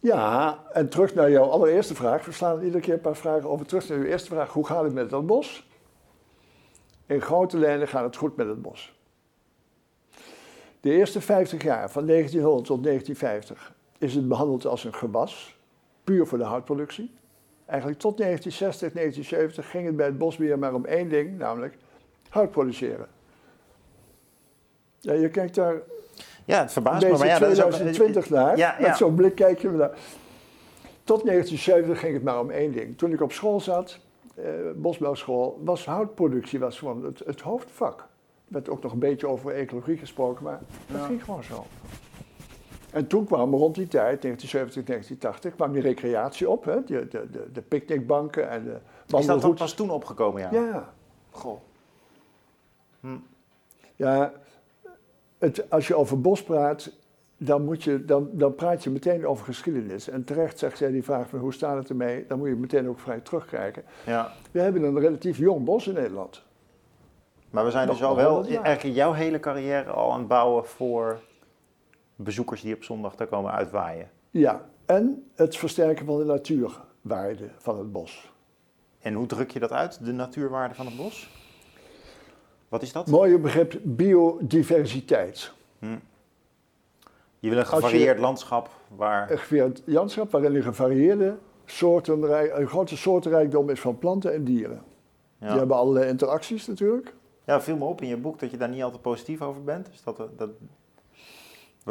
[0.00, 2.24] Ja, en terug naar jouw allereerste vraag.
[2.24, 3.66] We slaan iedere keer een paar vragen over.
[3.66, 4.52] Terug naar uw eerste vraag.
[4.52, 5.68] Hoe gaat het met dat bos?
[7.06, 8.92] In grote lijnen gaat het goed met het bos.
[10.80, 15.58] De eerste 50 jaar, van 1900 tot 1950, is het behandeld als een gewas.
[16.10, 17.10] Puur voor de houtproductie.
[17.66, 21.76] Eigenlijk tot 1960, 1970 ging het bij het bosbeheer maar om één ding, namelijk
[22.28, 23.06] hout produceren.
[24.98, 25.74] Ja, je kijkt daar
[26.44, 27.18] Ja, het verbaast me.
[27.18, 28.56] Maar ja, dat is ook- 2020 naar.
[28.56, 28.86] Ja, ja.
[28.86, 29.98] Met zo'n blik kijk je naar.
[31.04, 32.98] Tot 1970 ging het maar om één ding.
[32.98, 33.98] Toen ik op school zat,
[34.34, 34.44] eh,
[34.76, 37.98] bosbouwschool, was houtproductie was gewoon het, het hoofdvak.
[38.00, 38.06] Er
[38.48, 40.60] werd ook nog een beetje over ecologie gesproken, maar
[40.92, 41.66] dat ging gewoon zo.
[42.92, 46.64] En toen kwam rond die tijd, 1970, 1980, kwam die recreatie op.
[46.64, 46.84] Hè?
[46.84, 49.64] De, de, de, de picknickbanken en de Is dat dan wandelroutes.
[49.64, 50.48] pas toen opgekomen, ja?
[50.52, 50.92] Ja,
[51.30, 51.60] Goh.
[53.96, 54.32] Ja,
[55.38, 56.92] het, als je over bos praat,
[57.36, 60.08] dan, moet je, dan, dan praat je meteen over geschiedenis.
[60.08, 62.88] En terecht zegt zij die vraag van hoe staat het ermee, dan moet je meteen
[62.88, 63.82] ook vrij terugkijken.
[64.06, 64.32] Ja.
[64.50, 66.42] We hebben een relatief jong bos in Nederland.
[67.50, 70.66] Maar we zijn Nog dus al wel eigenlijk jouw hele carrière al aan het bouwen
[70.66, 71.20] voor
[72.22, 74.10] bezoekers die op zondag daar komen uitwaaien.
[74.30, 78.32] Ja, en het versterken van de natuurwaarde van het bos.
[79.00, 81.30] En hoe druk je dat uit, de natuurwaarde van het bos?
[82.68, 83.06] Wat is dat?
[83.06, 85.52] Mooie begrip biodiversiteit.
[85.78, 85.88] Je
[87.48, 89.30] wil een je- gevarieerd landschap waar...
[89.30, 94.82] Een gevarieerd landschap waarin een gevarieerde soortenrijk, een grote soortenrijkdom is van planten en dieren.
[95.38, 95.56] Die Ja.
[95.56, 97.14] hebben allerlei interacties natuurlijk.
[97.44, 99.86] ja, viel me op in je boek dat je daar niet altijd positief over bent.
[99.86, 100.50] Dus dat, dat,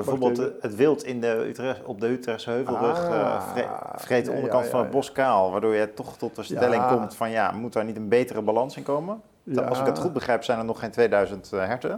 [0.04, 4.32] bijvoorbeeld het wild in de Utrecht, op de Utrechtse heuvelrug Ah, eh, vre- vreet de
[4.32, 5.52] onderkant van het bos kaal.
[5.52, 8.78] Waardoor je toch tot de stelling komt van ja, moet daar niet een betere balans
[8.78, 9.22] in komen?
[9.70, 11.92] Als ik het goed begrijp zijn er nog geen 2000 eh, herten.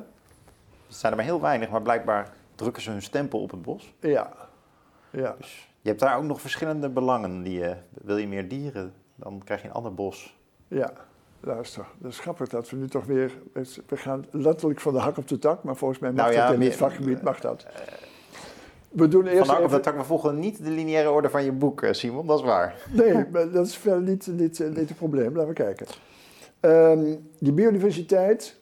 [0.88, 3.94] Het zijn er maar heel weinig, maar blijkbaar drukken ze hun stempel op het bos.
[4.00, 4.32] Ja,
[5.10, 5.36] ja.
[5.40, 7.42] Dus je hebt daar ook nog verschillende belangen.
[7.44, 10.38] Die, wil je meer dieren, dan krijg je een ander bos.
[10.68, 10.90] Ja,
[11.42, 11.86] luister.
[11.98, 13.32] Dat is grappig dat we nu toch weer...
[13.88, 16.46] We gaan letterlijk van de hak op de tak, maar volgens mij mag Nou ja,
[16.46, 17.66] dat in dit vakgebied, mag dat.
[18.90, 21.30] We doen Van eerst de hak op de tak, we volgen niet de lineaire orde
[21.30, 22.76] van je boek, eh, Simon, dat is waar.
[22.92, 25.36] Nee, maar dat is verder niet, niet, niet het probleem.
[25.36, 25.86] Laten we kijken.
[26.60, 28.60] Ehm, die biodiversiteit...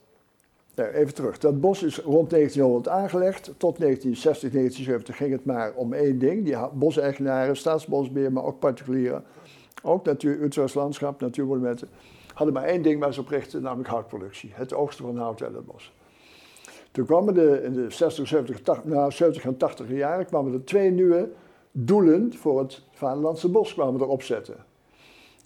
[0.76, 1.38] Nou, even terug.
[1.38, 3.44] Dat bos is rond 1900 aangelegd.
[3.44, 6.46] Tot 1960, 1970 ging het maar om één ding.
[6.46, 9.24] Die boseigenaren, staatsbosbeheer, maar ook particulieren.
[9.84, 11.88] Ook natuur, Utrechts landschap, natuurmonumenten.
[12.40, 14.52] Hadden maar één ding waar ze op richten, namelijk houtproductie.
[14.54, 15.94] Het oogsten van hout uit het bos.
[16.92, 20.64] Toen kwamen er in de 60, 70, 80, nou, 70 en 80 jaren kwamen er
[20.64, 21.30] twee nieuwe
[21.72, 24.56] doelen voor het Vaderlandse bos kwamen erop zetten.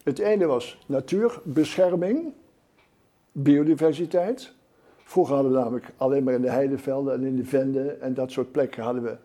[0.04, 2.34] Het ene was natuurbescherming,
[3.32, 4.54] biodiversiteit.
[5.04, 8.32] Vroeger hadden we namelijk alleen maar in de heidevelden en in de venden en dat
[8.32, 9.18] soort plekken hadden we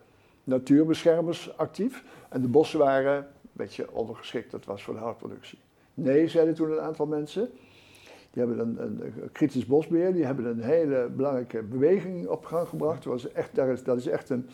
[0.44, 2.04] natuurbeschermers actief.
[2.28, 5.58] En de bossen waren een beetje ondergeschikt, dat was voor de houtproductie.
[5.98, 7.50] Nee, zeiden toen een aantal mensen.
[8.30, 13.04] Die hebben een, een, kritisch bosbeheer, die hebben een hele belangrijke beweging op gang gebracht.
[13.04, 14.48] Dat, was echt, daar is, dat is echt een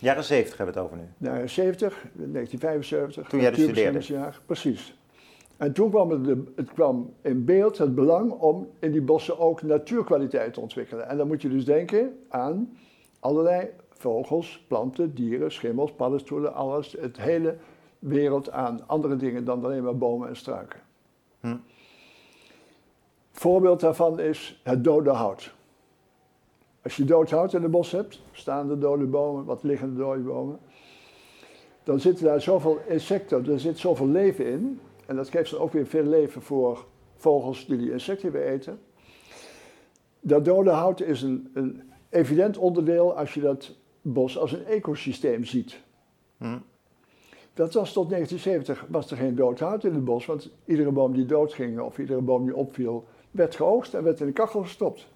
[0.00, 1.28] Jaren 70 hebben we het over nu.
[1.28, 3.28] jaren 70, 1975.
[3.28, 4.98] Toen jij dus natuurbeschermingsjaar, Precies.
[5.56, 9.62] En toen kwam het, het kwam in beeld het belang om in die bossen ook
[9.62, 11.08] natuurkwaliteit te ontwikkelen.
[11.08, 12.76] En dan moet je dus denken aan
[13.18, 16.96] allerlei vogels, planten, dieren, schimmels, paddenstoelen, alles.
[17.00, 17.56] Het hele
[18.00, 20.80] wereld aan andere dingen dan alleen maar bomen en struiken.
[21.40, 21.56] Hm.
[23.30, 25.54] Voorbeeld daarvan is het dode hout.
[26.82, 30.58] Als je dood hout in het bos hebt, staande dode bomen, wat liggende dode bomen,
[31.82, 34.80] dan zitten daar zoveel insecten, er zit zoveel leven in.
[35.06, 36.86] En dat geeft dan ook weer veel leven voor
[37.16, 38.80] vogels die die insecten weer eten.
[40.20, 45.44] Dat dode hout is een, een evident onderdeel als je dat bos als een ecosysteem
[45.44, 45.80] ziet.
[46.36, 46.58] Hm.
[47.54, 51.12] Dat was tot 1970 was er geen dood hout in het bos, want iedere boom
[51.12, 55.06] die doodging of iedere boom die opviel, werd geoogst en werd in de kachel gestopt.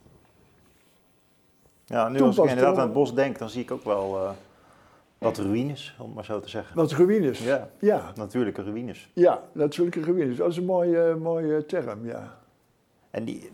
[1.85, 4.16] Ja, nu Toen als ik inderdaad aan het bos denk, dan zie ik ook wel
[4.16, 4.31] eh,
[5.18, 6.77] wat ruïnes, om maar zo te zeggen.
[6.77, 7.38] Wat ruïnes.
[7.38, 9.11] Ja, Ja, natuurlijke ruïnes.
[9.12, 10.37] ja natuurlijke ruïnes.
[10.37, 12.38] Dat is een mooie, mooie term, ja.
[13.11, 13.51] En die,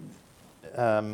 [0.75, 1.11] ehm,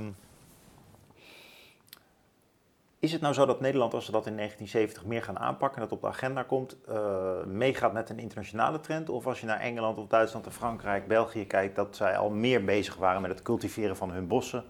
[3.07, 5.89] is het nou zo dat Nederland, als ze dat in 1970 meer gaan aanpakken en
[5.89, 9.09] dat op de agenda komt, eh, meegaat met een internationale trend?
[9.09, 12.65] Of als je naar Engeland of Duitsland en Frankrijk, België kijkt, dat zij al meer
[12.65, 14.65] bezig waren met het cultiveren van hun bossen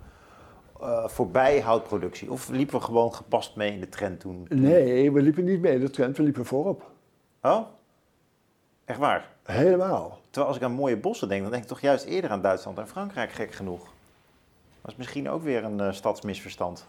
[0.80, 2.30] eh, voorbij houtproductie?
[2.30, 4.46] Of liepen we gewoon gepast mee in de trend toen?
[4.48, 6.90] Nee, we liepen niet mee in de trend, we liepen voorop.
[7.42, 7.66] Oh?
[8.84, 9.30] Echt waar?
[9.42, 10.18] Helemaal.
[10.24, 12.78] Terwijl als ik aan mooie bossen denk, dan denk ik toch juist eerder aan Duitsland
[12.78, 13.84] en Frankrijk, gek genoeg.
[14.82, 16.86] Dat is misschien ook weer een eh, stadsmisverstand.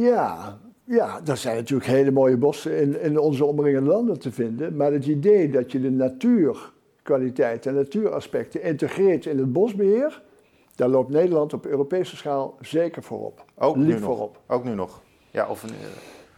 [0.00, 4.76] Ja, ja, er zijn natuurlijk hele mooie bossen in, in onze omringende landen te vinden.
[4.76, 10.22] Maar het idee dat je de natuurkwaliteit en natuuraspecten integreert in het bosbeheer,
[10.74, 13.44] daar loopt Nederland op Europese schaal zeker voorop.
[13.54, 14.04] Ook nu Lief nog.
[14.04, 14.40] voorop.
[14.46, 15.00] Ook nu nog.
[15.30, 15.76] Ja, of een, eh,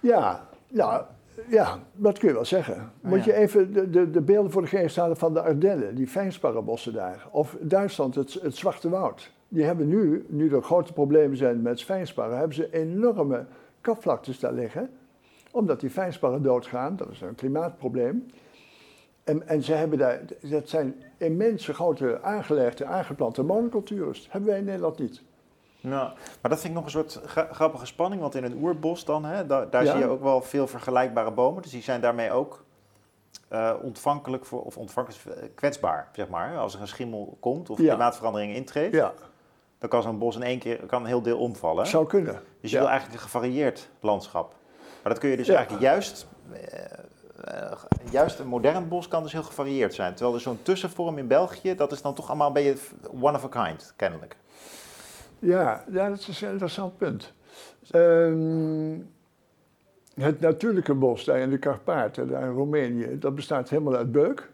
[0.00, 1.08] Ja, ja,
[1.48, 2.92] ja, dat kun je wel zeggen.
[3.00, 3.32] Moet ja.
[3.32, 6.92] je even de, de, de beelden voor de geest halen van de Ardennen, die fijnsparrenbossen
[6.92, 7.28] daar.
[7.30, 9.30] Of Duitsland, het, het Zwarte Woud.
[9.52, 13.44] Die hebben nu, nu er grote problemen zijn met fijnsparren, hebben ze enorme
[13.80, 14.90] kapvlaktes daar liggen.
[15.52, 18.26] Omdat die fijnsparren doodgaan, dat is een klimaatprobleem.
[19.24, 24.22] En, en ze hebben daar, dat zijn immense grote aangelegde, aangeplante monocultures.
[24.22, 25.22] Dat hebben wij in Nederland niet.
[25.80, 26.08] Nou,
[26.40, 29.24] maar dat vind ik nog een soort gra- grappige spanning, want in een oerbos dan,
[29.24, 29.90] hè, da- daar Ja.
[29.90, 31.62] zie je ook wel veel vergelijkbare bomen.
[31.62, 32.64] Dus die zijn daarmee ook
[33.48, 36.56] eh, ontvankelijk voor, of ontvankelijk eh, kwetsbaar, zeg maar.
[36.58, 39.12] Als er een schimmel komt of klimaatverandering intreedt, Ja,
[39.80, 41.86] dan kan zo'n bos in één keer kan een heel deel omvallen.
[41.86, 42.42] zou kunnen.
[42.60, 42.82] Dus je Ja.
[42.82, 44.54] wil eigenlijk een gevarieerd landschap.
[45.02, 45.54] Maar dat kun je dus Ja.
[45.54, 46.82] eigenlijk juist, eh,
[47.44, 47.72] eh,
[48.10, 50.14] juist een modern bos kan dus heel gevarieerd zijn.
[50.14, 52.78] Terwijl er zo'n tussenvorm in België, dat is dan toch allemaal een beetje
[53.20, 54.36] one of a kind, kennelijk.
[55.38, 57.32] Ja, ja, dat is een interessant punt.
[57.90, 58.98] Ehm,
[60.14, 64.49] het natuurlijke bos daar in de Karpaten, daar in Roemenië, dat bestaat helemaal uit beuk.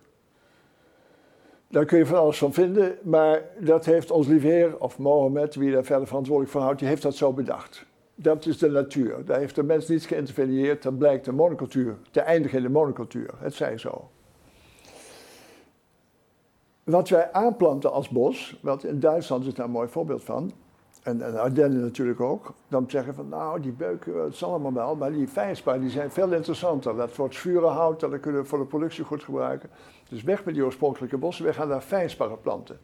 [1.68, 5.54] Daar kun je van alles van vinden, maar dat heeft ons lieve Heer, of Mohammed,
[5.54, 7.86] wie daar verder verantwoordelijk voor houdt, die heeft dat zo bedacht.
[8.14, 9.24] Dat is de natuur.
[9.24, 10.82] Daar heeft de mens niets geïnterveneerd.
[10.82, 13.30] Dat blijkt de monocultuur te eindigen in de monocultuur.
[13.38, 14.10] Het zij zo.
[16.84, 20.52] Wat wij aanplanten als bos, wat in Duitsland is daar een mooi voorbeeld van,
[21.02, 25.12] en, en Ardennen natuurlijk ook, dan zeggen van nou die beuken, zal allemaal wel, maar
[25.12, 26.96] die fijnspar die zijn veel interessanter.
[26.96, 29.70] Dat wordt vurenhout, dat kunnen we voor de productie goed gebruiken.
[30.08, 32.78] Dus weg met die oorspronkelijke bossen, we gaan daar fijnsparren planten.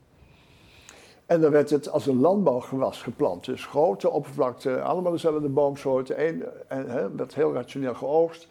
[1.26, 3.44] En dan werd het als een landbouwgewas geplant.
[3.44, 8.48] Dus grote oppervlakte, allemaal dezelfde boomsoorten, één, en hè, werd heel rationeel geoogst.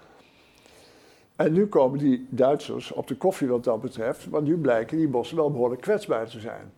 [1.36, 5.08] En nu komen die Duitsers op de koffie wat dat betreft, want nu blijken die
[5.08, 6.72] bossen wel behoorlijk kwetsbaar te zijn.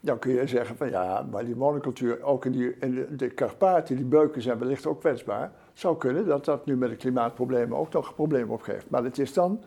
[0.00, 3.30] Dan kun je zeggen van ja, maar die monocultuur, ook in, die, in de, de
[3.30, 5.52] Karpaten, die beuken zijn wellicht ook kwetsbaar.
[5.72, 8.90] Zou kunnen dat dat nu met de klimaatproblemen ook nog een probleem opgeeft.
[8.90, 9.62] Maar het is dan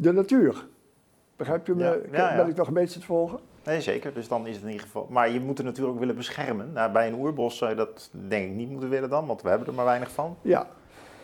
[0.00, 0.66] de natuur.
[1.36, 1.84] Begrijp je me?
[1.84, 2.36] Ja, ja, ja.
[2.36, 3.38] Ben ik nog een beetje te volgen?
[3.64, 4.14] Nee, zeker.
[4.14, 5.06] Dus dan is het in ieder geval.
[5.10, 6.72] Maar je moet het natuurlijk ook willen beschermen.
[6.72, 9.48] Nou, bij een oerbos zou je dat denk ik niet moeten willen dan, want we
[9.48, 10.36] hebben er maar weinig van.
[10.42, 10.66] Ja,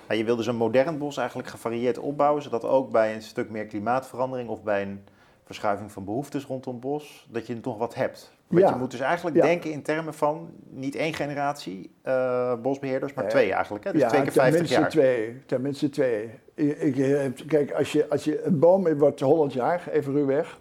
[0.07, 3.51] Maar je wil dus een modern bos eigenlijk gevarieerd opbouwen, zodat ook bij een stuk
[3.51, 5.05] meer klimaatverandering of bij een
[5.45, 8.33] verschuiving van behoeftes rondom bos, dat je nog wat hebt.
[8.47, 8.71] Want Ja.
[8.71, 9.43] je moet dus eigenlijk Ja.
[9.43, 13.33] denken in termen van niet één generatie eh, bosbeheerders, maar Nee.
[13.33, 13.85] twee eigenlijk.
[13.85, 13.93] Hè?
[13.93, 14.91] Dus ja twee keer 50 tenminste jaar.
[14.91, 15.43] twee.
[15.47, 16.31] Tenminste twee.
[16.55, 20.59] Ik, ik, heb- kijk, als je, als je een boom wordt 100 jaar, even ruwweg.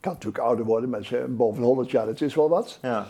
[0.00, 2.78] Kan natuurlijk ouder worden, maar ze- een boom van 100 jaar, dat is wel wat.
[2.82, 3.06] Ja.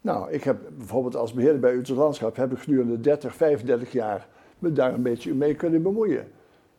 [0.00, 4.26] Nou, ik heb bijvoorbeeld als beheerder bij Utrecht Landschap heb ik gedurende 30, 35 jaar
[4.58, 6.28] me daar een beetje mee kunnen bemoeien.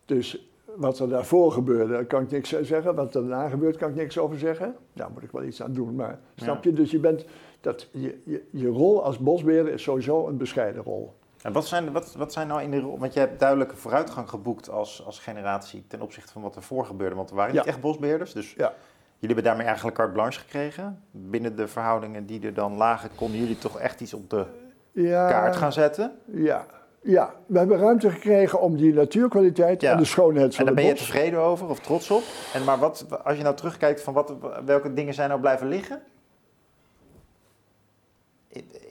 [0.05, 2.95] Dus wat er daarvoor gebeurde, daar kan ik niks over zeggen.
[2.95, 4.75] Wat er daarna gebeurt, kan ik niks over zeggen.
[4.93, 5.95] Daar moet ik wel iets aan doen.
[5.95, 6.69] Maar snap Ja.
[6.69, 6.75] je?
[6.75, 7.25] Dus je bent
[7.61, 11.13] dat je, je, je rol als bosbeheerder is sowieso een bescheiden rol.
[11.41, 12.99] En wat zijn, wat, wat zijn nou in de rol?
[12.99, 17.15] Want je hebt duidelijke vooruitgang geboekt als, als generatie ten opzichte van wat ervoor gebeurde.
[17.15, 18.33] Want er waren niet echt bosbeheerders.
[18.33, 18.73] Dus Ja.
[19.19, 21.03] jullie hebben daarmee eigenlijk carte blanche gekregen.
[21.11, 24.45] Binnen de verhoudingen die er dan lagen, konden jullie toch echt iets op de
[24.91, 26.11] Ja, kaart gaan zetten.
[26.25, 26.65] Ja.
[27.03, 29.91] Ja, we hebben ruimte gekregen om die natuurkwaliteit Ja.
[29.91, 31.01] en de schoonheid En van daar het ben je bos.
[31.07, 32.23] tevreden over of trots op.
[32.53, 34.33] En maar wat, als je nou terugkijkt van wat,
[34.65, 36.01] welke dingen zijn nou blijven liggen?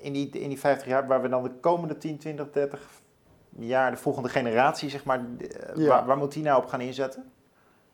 [0.02, 2.88] In- die, in die 50 jaar waar we dan de komende 10, 20, 30
[3.58, 5.88] jaar, de volgende generatie, zeg maar, eh, Ja.
[5.88, 7.32] waar, waar moet die nou op gaan inzetten?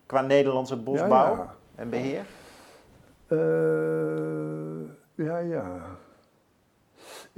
[0.07, 2.25] Qua Nederlandse bosbouw Ja, en beheer?
[3.29, 3.37] ja.
[3.37, 5.81] Eh, ja, ja.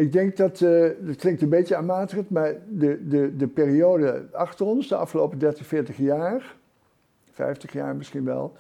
[0.00, 4.66] Ik denk dat, eh dat klinkt een beetje aanmatigend, maar de, de, de periode achter
[4.66, 6.56] ons, de afgelopen 30, 40 jaar,
[7.30, 8.52] 50 jaar misschien wel,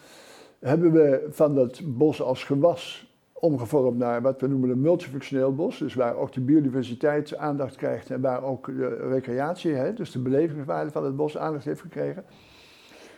[0.58, 5.78] hebben we van dat bos als gewas omgevormd naar wat we noemen een multifunctioneel bos.
[5.78, 10.18] Dus waar ook de biodiversiteit aandacht krijgt en waar ook de recreatie, hè, dus de
[10.18, 12.24] belevingswaarde van het bos aandacht heeft gekregen.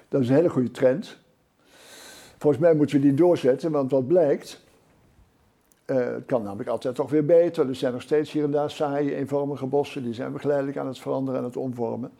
[0.08, 1.18] Dat is een hele goede trend.
[2.38, 4.61] Volgens mij moeten we die doorzetten, want wat blijkt,
[5.84, 7.68] eh, het kan namelijk altijd toch weer beter.
[7.68, 10.86] Er zijn nog steeds hier en daar saaie, eenvormige bossen, die zijn we geleidelijk aan
[10.86, 12.10] het veranderen en het omvormen.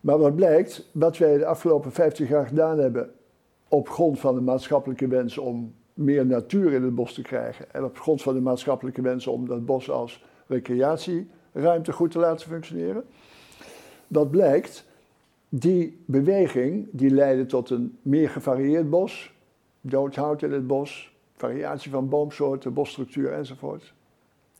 [0.00, 3.10] Maar wat blijkt, wat wij de afgelopen 50 jaar gedaan hebben
[3.68, 7.84] op grond van de maatschappelijke wens om meer natuur in het bos te krijgen en
[7.84, 13.04] op grond van de maatschappelijke wens om dat bos als recreatieruimte goed te laten functioneren.
[14.06, 14.84] Wat blijkt,
[15.48, 19.34] die beweging die leidde tot een meer gevarieerd bos,
[19.80, 23.94] doodhout in het bos, variatie van boomsoorten, bosstructuur enzovoort.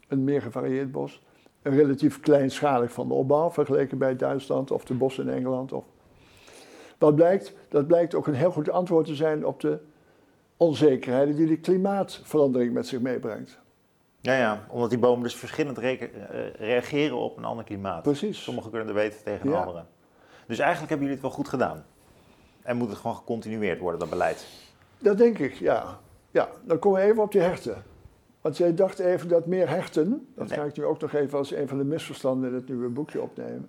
[0.09, 1.23] Een meer gevarieerd bos.
[1.62, 5.73] relatief kleinschalig van de opbouw, vergeleken bij Duitsland of de bossen in Engeland.
[5.73, 5.85] Of...
[6.99, 9.79] Wat blijkt, dat blijkt ook een heel goed antwoord te zijn op de
[10.57, 13.59] onzekerheden die de klimaatverandering met zich meebrengt.
[14.21, 16.01] Ja, ja, omdat die bomen dus verschillend eh,
[16.55, 18.03] reageren op een ander klimaat.
[18.03, 18.43] Precies.
[18.43, 19.61] Sommige kunnen er beter tegen Ja.
[19.61, 19.85] andere.
[20.47, 21.85] Dus eigenlijk hebben jullie het wel goed gedaan.
[22.62, 24.47] En moet het gewoon gecontinueerd worden, dat beleid.
[24.99, 25.99] Dat denk ik, ja.
[26.37, 27.83] Ja, dan komen we even op die herten.
[28.40, 30.59] Want jij dacht even dat meer herten, dat Nee.
[30.59, 33.20] ga ik nu ook nog even als een van de misverstanden in het nieuwe boekje
[33.22, 33.68] opnemen.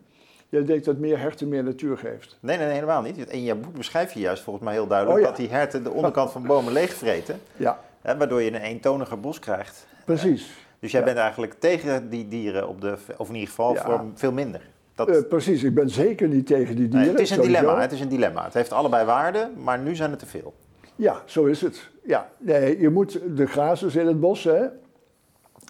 [0.49, 2.37] Jij denkt dat meer herten meer natuur geeft.
[2.39, 3.17] Nee, nee, nee, helemaal niet.
[3.29, 5.29] In je boek beschrijf je juist volgens mij heel duidelijk Oh, ja.
[5.29, 7.39] dat die herten de onderkant van bomen leegvreten.
[7.57, 9.87] Ja, Hè, waardoor je een eentoniger bos krijgt.
[10.05, 10.65] precies.
[10.79, 11.05] Dus jij Ja.
[11.05, 13.83] bent eigenlijk tegen die dieren op de, of in ieder geval Ja.
[13.85, 14.61] voor veel minder.
[14.95, 16.99] Dat, Eh, precies, ik ben zeker niet tegen die dieren.
[16.99, 17.59] nee, het is een sowieso.
[17.59, 17.81] dilemma.
[17.81, 18.43] Het is een dilemma.
[18.43, 20.53] Het heeft allebei waarde, maar nu zijn het te veel.
[20.97, 21.89] Ja, zo is het.
[22.03, 24.65] Ja, nee, je moet de grazers in het bos, hè.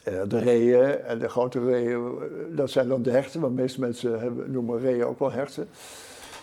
[0.03, 3.61] Eh, De reeën en de grote reeën, eh, dat zijn dan de herten, want de
[3.61, 5.67] meeste mensen hebben, noemen reeën ook wel herten.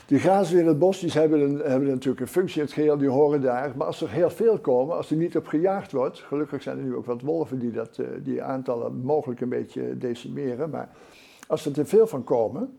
[0.06, 3.08] Die grazers in het bos die hebben, hebben natuurlijk een functie in het geheel, die
[3.08, 3.72] horen daar.
[3.76, 6.84] Maar als er heel veel komen, als er niet op gejaagd wordt, gelukkig zijn er
[6.84, 10.70] nu ook wat wolven die dat, eh, die aantallen mogelijk een beetje decimeren.
[10.70, 10.88] Maar
[11.46, 12.78] als er te veel van komen,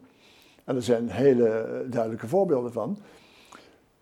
[0.64, 2.98] en er zijn hele duidelijke voorbeelden van,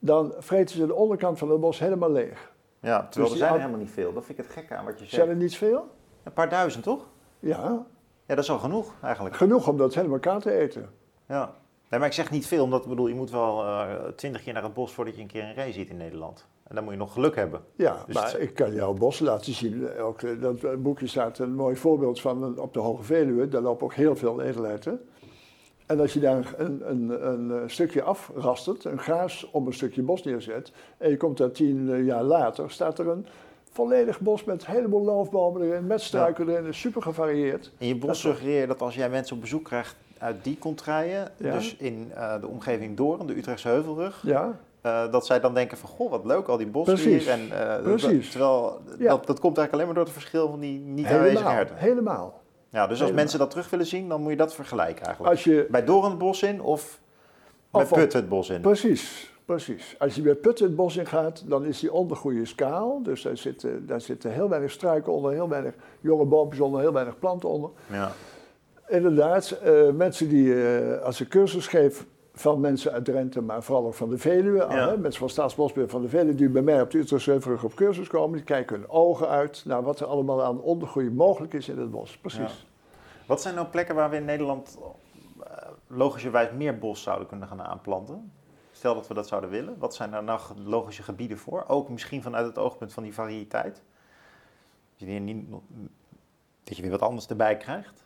[0.05, 2.51] dan vreten ze de onderkant van het bos helemaal leeg.
[2.79, 4.13] Ja, terwijl Dus er zijn er helemaal niet veel.
[4.13, 5.27] Dat vind ik het gekke aan wat je Zijn zegt.
[5.27, 5.87] er niet veel?
[6.23, 7.07] Een paar duizend, toch?
[7.39, 7.85] Ja,
[8.25, 9.35] Ja, dat is al genoeg eigenlijk.
[9.35, 10.89] genoeg om dat helemaal elkaar te eten.
[11.27, 11.53] Ja.
[11.89, 14.53] Nee, maar ik zeg niet veel, omdat ik bedoel, je moet wel eh, twintig keer
[14.53, 16.45] naar het bos voordat je een keer een ree ziet in Nederland.
[16.63, 17.61] En dan moet je nog geluk hebben.
[17.75, 19.97] Ja, Dus maar het- ik kan jouw bos laten zien.
[19.97, 23.47] Ook, eh, dat boekje staat een mooi voorbeeld van op de Hoge Veluwe.
[23.47, 25.07] Daar lopen ook heel veel edelherten.
[25.85, 30.01] En als je daar een, een, een eh, stukje afrastert, een gaas om een stukje
[30.01, 33.25] bos neerzet, en je komt daar tien eh, jaar later, staat er een
[33.71, 37.71] volledig bos met een heleboel loofbomen erin, met struiken erin, super gevarieerd.
[37.77, 40.57] In je bos Dat- suggereer je dat als jij mensen op bezoek krijgt uit die
[40.57, 41.53] contraien, Ja.
[41.53, 44.59] dus in eh, de omgeving Doorn, de Utrechtse Heuvelrug, Ja,
[45.11, 47.23] dat zij dan denken van, goh, wat leuk, al die bossen Precies.
[47.25, 47.33] hier.
[47.33, 48.29] En, Precies.
[48.29, 49.09] terwijl, Ja.
[49.09, 51.51] dat, dat komt eigenlijk alleen maar door het verschil van die niet aanwezige helemaal.
[51.53, 51.75] herten.
[51.77, 52.41] helemaal.
[52.73, 53.19] Ja, dus als helemaal.
[53.21, 55.35] mensen dat terug willen zien, dan moet je dat vergelijken eigenlijk.
[55.35, 56.99] Als je, Bij Doorn het bos in of
[57.71, 58.61] bij Of op- Put het bos in?
[58.61, 59.95] Precies, precies.
[59.99, 63.03] Als je bij Putten het bos in gaat, dan is die ondergroei is kaal.
[63.03, 66.93] Dus daar zitten, daar zitten heel weinig struiken onder, heel weinig jonge boompjes onder, heel
[66.93, 67.69] weinig planten onder.
[67.91, 68.11] Ja.
[68.87, 73.85] Inderdaad, eh, mensen die, eh, als ik cursus geef van mensen uit Drenthe, maar vooral
[73.85, 74.69] ook van de Veluwe, Ja.
[74.89, 77.73] hè, mensen van Staatsbosbeheer van de Veluwe, die bij mij op de Utrechtse Heuvelrug op
[77.75, 81.69] cursus komen, die kijken hun ogen uit naar wat er allemaal aan ondergroei mogelijk is
[81.69, 82.17] in het bos.
[82.17, 82.67] Precies.
[83.25, 84.77] Wat zijn nou plekken waar we in Nederland
[85.43, 88.31] eh, logischerwijs meer bos zouden kunnen gaan aanplanten?
[88.71, 89.75] Stel dat we dat zouden willen.
[89.77, 91.63] Wat zijn daar nou logische gebieden voor?
[91.67, 93.81] Ook misschien vanuit het oogpunt van die variëteit.
[94.97, 95.45] Dat je niet,
[96.63, 98.03] dat je weer wat anders erbij krijgt.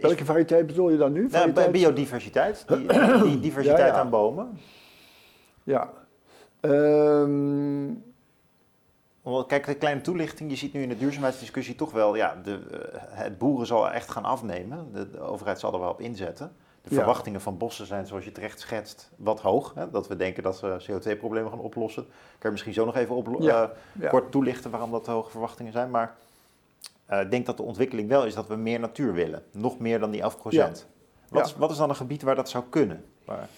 [0.00, 1.28] Welke variëteit bedoel je dan nu?
[1.30, 2.64] Nou, biodiversiteit.
[2.68, 2.86] Die,
[3.22, 3.92] die diversiteit Ja, ja.
[3.92, 4.58] aan bomen.
[5.62, 5.90] Ja.
[6.60, 7.92] Ehm,
[9.46, 10.50] Kijk, een kleine toelichting.
[10.50, 14.10] Je ziet nu in de duurzaamheidsdiscussie toch wel, ja, de, eh, het boeren zal echt
[14.10, 14.88] gaan afnemen.
[14.92, 16.52] De, de overheid zal er wel op inzetten.
[16.82, 16.96] De Ja.
[16.96, 19.72] verwachtingen van bossen zijn, zoals je terecht schetst, wat hoog.
[19.74, 19.90] Hè?
[19.90, 22.02] Dat we denken dat ze CO2-problemen gaan oplossen.
[22.04, 25.90] Kan je misschien zo nog even eh, kort toelichten waarom dat hoge verwachtingen zijn.
[25.90, 26.14] Maar
[27.08, 29.42] ik denk dat de ontwikkeling wel is dat we meer natuur willen.
[29.52, 30.86] Nog meer dan die 11%.
[31.28, 31.44] Wat, Ja.
[31.44, 33.04] is, wat is dan een gebied waar dat zou kunnen?
[33.24, 33.48] Waar-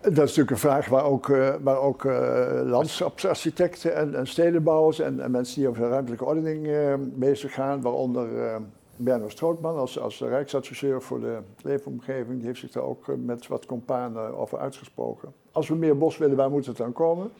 [0.00, 4.98] Dat is natuurlijk een vraag waar ook, eh, waar ook eh, landschapsarchitecten en, en stedenbouwers
[5.00, 8.56] en, en mensen die over de ruimtelijke ordening eh, bezig gaan, waaronder eh
[8.96, 13.46] Berno Strootman als, als Rijksadviseur voor de leefomgeving, die heeft zich daar ook eh, met
[13.46, 15.32] wat companen over uitgesproken.
[15.52, 17.30] Als we meer bos willen, waar moet het dan komen?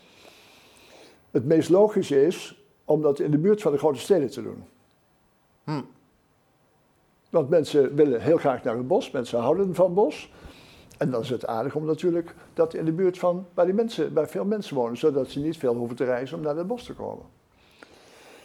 [1.31, 4.65] Het meest logische is om dat in de buurt van de grote steden te doen.
[5.65, 5.83] Hm.
[7.31, 10.33] Want mensen willen heel graag naar het bos, mensen houden van bos.
[10.99, 14.15] En dan is het aardig om natuurlijk dat in de buurt van waar, die mensen,
[14.15, 16.85] waar veel mensen wonen, zodat ze niet veel hoeven te reizen om naar het bos
[16.85, 17.25] te komen.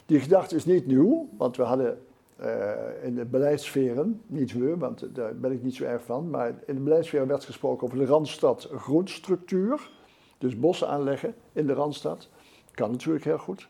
[0.06, 1.98] Die gedachte is niet nieuw, want we hadden
[2.36, 2.72] eh,
[3.02, 6.74] in de beleidssferen, niet we, want daar ben ik niet zo erg van, maar in
[6.74, 9.90] de beleidssferen werd gesproken over de Randstad groenstructuur.
[10.38, 12.28] Dus bossen aanleggen in de Randstad.
[12.74, 13.68] Kan natuurlijk heel goed.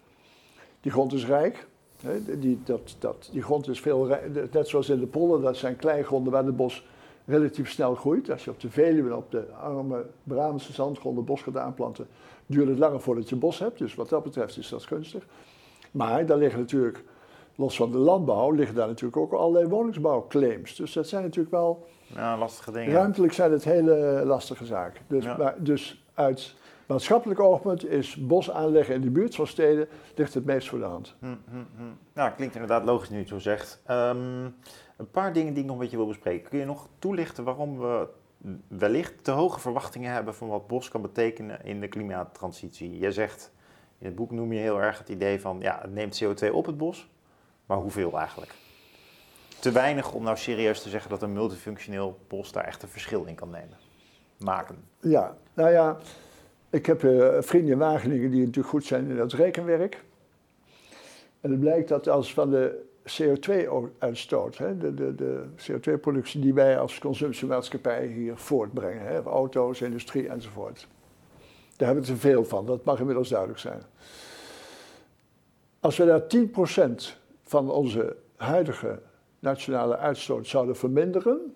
[0.89, 1.67] Die grond is rijk.
[2.03, 4.09] hè, Die, dat, dat, die grond is veel
[4.53, 6.87] net zoals in de polder, dat zijn kleigronden waar het bos
[7.25, 8.31] relatief snel groeit.
[8.31, 12.07] Als je op de Veluwe, op de arme Brabantse zandgronden bos gaat aanplanten,
[12.47, 13.79] duurt het langer voordat je bos hebt.
[13.79, 15.27] Dus wat dat betreft is dat gunstig.
[15.91, 17.05] Maar daar liggen natuurlijk,
[17.55, 20.77] los van de landbouw, liggen daar natuurlijk ook allerlei woningsbouwclaims.
[20.77, 22.93] Dus dat zijn natuurlijk wel, Ja, lastige dingen.
[22.93, 25.03] ruimtelijk zijn het hele lastige zaken.
[25.07, 25.37] Dus, Ja.
[25.37, 26.55] maar, dus uit
[26.89, 30.85] maatschappelijk oogpunt is bos aanleggen in de buurt van steden ligt het meest voor de
[30.85, 31.15] hand.
[31.19, 31.83] Hm, hm, hm.
[32.13, 33.83] Nou, klinkt inderdaad logisch nu je het zo zegt.
[33.87, 34.45] Ehm,
[34.97, 36.49] een paar dingen die ik nog met je wil bespreken.
[36.49, 38.09] Kun je nog toelichten waarom we
[38.69, 42.99] wellicht te hoge verwachtingen hebben van wat bos kan betekenen in de klimaattransitie?
[42.99, 43.53] Jij zegt,
[43.99, 46.67] in het boek noem je heel erg het idee van, ja, het neemt CO2 op
[46.67, 47.11] het bos,
[47.67, 48.55] maar hoeveel eigenlijk?
[49.61, 53.25] Te weinig om nou serieus te zeggen dat een multifunctioneel bos daar echt een verschil
[53.25, 53.77] in kan nemen,
[54.39, 54.85] maken.
[55.01, 55.97] Ja, nou ja,
[56.71, 60.05] ik heb uh, vrienden in Wageningen die natuurlijk goed zijn in dat rekenwerk.
[61.41, 66.99] En het blijkt dat als van de CO2-uitstoot, de, de, de CO2-productie die wij als
[66.99, 70.87] consumptiemaatschappij hier voortbrengen, hè, auto's, industrie enzovoort.
[71.77, 73.83] Daar hebben we te veel van, dat mag inmiddels duidelijk zijn.
[75.81, 79.01] Als we daar 10% van onze huidige
[79.39, 81.55] nationale uitstoot zouden verminderen,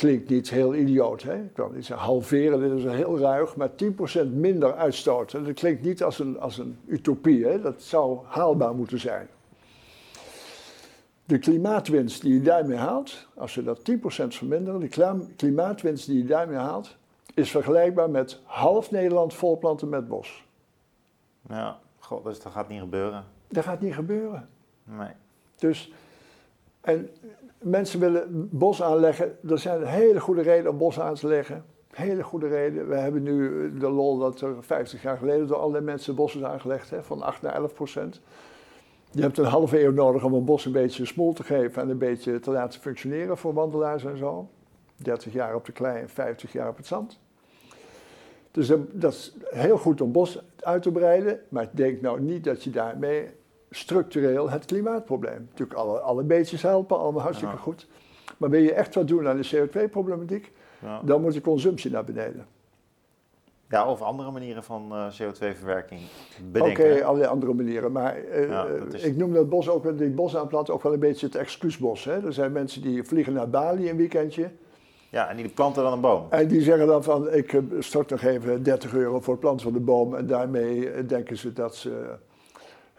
[0.00, 1.22] klinkt niet heel idioot.
[1.22, 1.34] Hè?
[1.34, 3.70] Ik kan niet zeggen halveren, dit is heel ruig, maar
[4.24, 5.44] 10% minder uitstoten.
[5.44, 7.60] Dat klinkt niet als een, als een utopie, hè?
[7.60, 9.28] dat zou haalbaar moeten zijn.
[11.24, 13.94] De klimaatwinst die je daarmee haalt, als je dat 10%
[14.26, 16.96] verminderen, de klimaatwinst die je daarmee haalt,
[17.34, 20.44] is vergelijkbaar met half Nederland volplanten met bos.
[21.48, 23.24] Ja, god, dus dat gaat niet gebeuren.
[23.48, 24.48] Dat gaat niet gebeuren.
[24.84, 25.12] Nee.
[25.56, 25.92] Dus,
[26.80, 27.10] en
[27.62, 29.38] mensen willen bos aanleggen.
[29.48, 31.64] Er zijn hele goede redenen om bos aan te leggen.
[31.90, 32.88] Hele goede reden.
[32.88, 36.42] We hebben nu de lol dat er 50 jaar geleden door allerlei mensen bos is
[36.42, 38.20] aangelegd, hè, van 8 naar 11 procent.
[39.10, 41.88] Je hebt een halve eeuw nodig om een bos een beetje smoel te geven en
[41.88, 44.48] een beetje te laten functioneren voor wandelaars en zo.
[44.96, 47.18] 30 jaar op de klei en 50 jaar op het zand.
[48.50, 52.64] Dus dat is heel goed om bos uit te breiden, maar denk nou niet dat
[52.64, 53.30] je daarmee
[53.70, 55.46] structureel het klimaatprobleem.
[55.50, 57.86] Natuurlijk alle, alle beetjes helpen, allemaal hartstikke goed.
[58.36, 61.00] Maar wil je echt wat doen aan de CO2-problematiek, ja.
[61.04, 62.46] dan moet de consumptie naar beneden.
[63.68, 66.00] Ja, of andere manieren van uh, CO2-verwerking
[66.52, 66.84] bedenken.
[66.84, 67.92] Oké, okay, allerlei andere manieren.
[67.92, 68.62] Maar uh,
[68.92, 69.02] is...
[69.02, 72.04] ik noem dat bos ook, die bosaanplant ook wel een beetje het excuusbos.
[72.04, 72.26] Hè?
[72.26, 74.50] Er zijn mensen die vliegen naar Bali een weekendje.
[75.10, 76.26] Ja, en die planten dan een boom.
[76.30, 79.72] En die zeggen dan van, ik stort nog even 30 euro voor het planten van
[79.72, 80.14] de boom.
[80.14, 82.16] En daarmee denken ze dat ze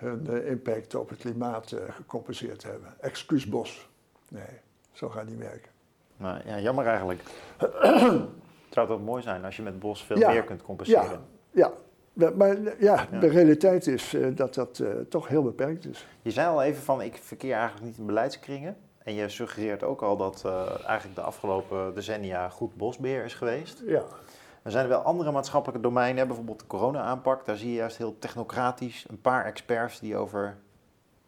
[0.02, 2.94] hun uh, impact op het klimaat uh, gecompenseerd hebben.
[3.00, 3.90] Excuusbos.
[4.30, 4.60] Nee,
[4.92, 5.72] zo gaat niet werken.
[6.18, 7.22] Nou, ja, jammer eigenlijk.
[7.58, 11.22] Het zou toch mooi zijn als je met bos veel meer kunt compenseren?
[11.52, 11.72] Ja,
[12.14, 12.30] ja.
[12.30, 16.08] maar ja, de realiteit is uh, dat dat toch heel beperkt is.
[16.22, 18.78] Je zei al even van, ik verkeer eigenlijk niet in beleidskringen.
[19.04, 20.46] En je suggereert ook al dat
[20.86, 23.84] eigenlijk de afgelopen decennia goed bosbeheer is geweest.
[23.86, 24.04] Ja.
[24.62, 27.46] Er zijn er wel andere maatschappelijke domeinen, bijvoorbeeld de corona-aanpak.
[27.46, 30.58] Daar zie je juist heel technocratisch een paar experts die over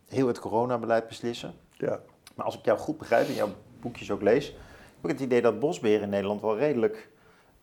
[0.07, 1.53] heel het coronabeleid beslissen.
[1.71, 1.99] Ja.
[2.35, 3.49] Maar als ik jou goed begrijp en jouw
[3.81, 7.09] boekjes ook lees, heb ik het idee dat bosbeheer in Nederland wel redelijk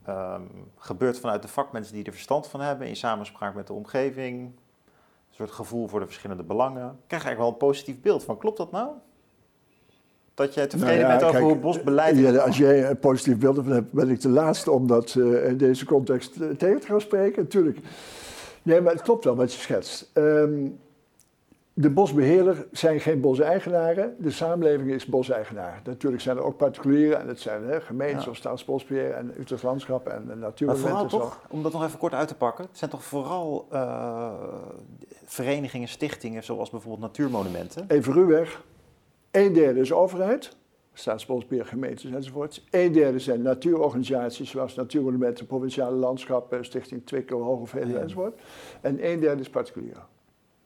[0.08, 4.40] um, gebeurt vanuit de vakmensen die er verstand van hebben, in samenspraak met de omgeving.
[4.40, 6.86] Een soort gevoel voor de verschillende belangen.
[6.86, 8.38] Ik krijg eigenlijk wel een positief beeld van.
[8.38, 8.90] Klopt dat nou?
[10.41, 13.66] Dat jij tevreden nou bent over hoe het bosbeleid ja, Als jij een positief beeld
[13.66, 17.01] hebt, ben ik de laatste om dat uh, in deze context uh, tegen te gaan
[17.01, 17.43] spreken.
[17.43, 17.78] Natuurlijk.
[18.62, 20.11] Nee, maar het klopt wel wat je schetst.
[20.14, 20.78] Um,
[21.72, 25.80] de bosbeheerder zijn geen boseigenaren, de samenleving is boseigenaar.
[25.84, 28.22] Natuurlijk zijn er ook particulieren en het zijn hè, gemeenten ja.
[28.22, 30.66] zoals Staatsbosbeheer en Utrecht Landschap en Natuurmonumenten.
[30.66, 33.68] Maar vooral toch, om dat nog even kort uit te pakken, het zijn toch vooral
[33.72, 34.32] uh,
[35.24, 37.84] verenigingen, stichtingen zoals bijvoorbeeld Natuurmonumenten?
[37.88, 38.62] Even ruwweg,
[39.31, 40.57] een derde is overheid,
[40.93, 42.62] staatsbosbeheer, gemeentes enzovoort.
[42.70, 48.41] Een derde zijn natuurorganisaties zoals Natuurmonumenten, Provinciale Landschappen, Stichting Twikkel, Hoge enzovoort.
[48.81, 49.97] En een derde is particulier.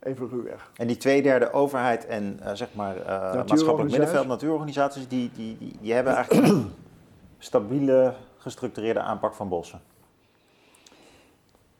[0.01, 0.71] Even ruwweg.
[0.77, 3.05] En die twee derde overheid en uh, zeg maar uh,
[3.35, 6.71] maatschappelijk middenveld, natuurorganisaties, die, die, die, die hebben eigenlijk een
[7.39, 9.81] stabiele, gestructureerde aanpak van bossen.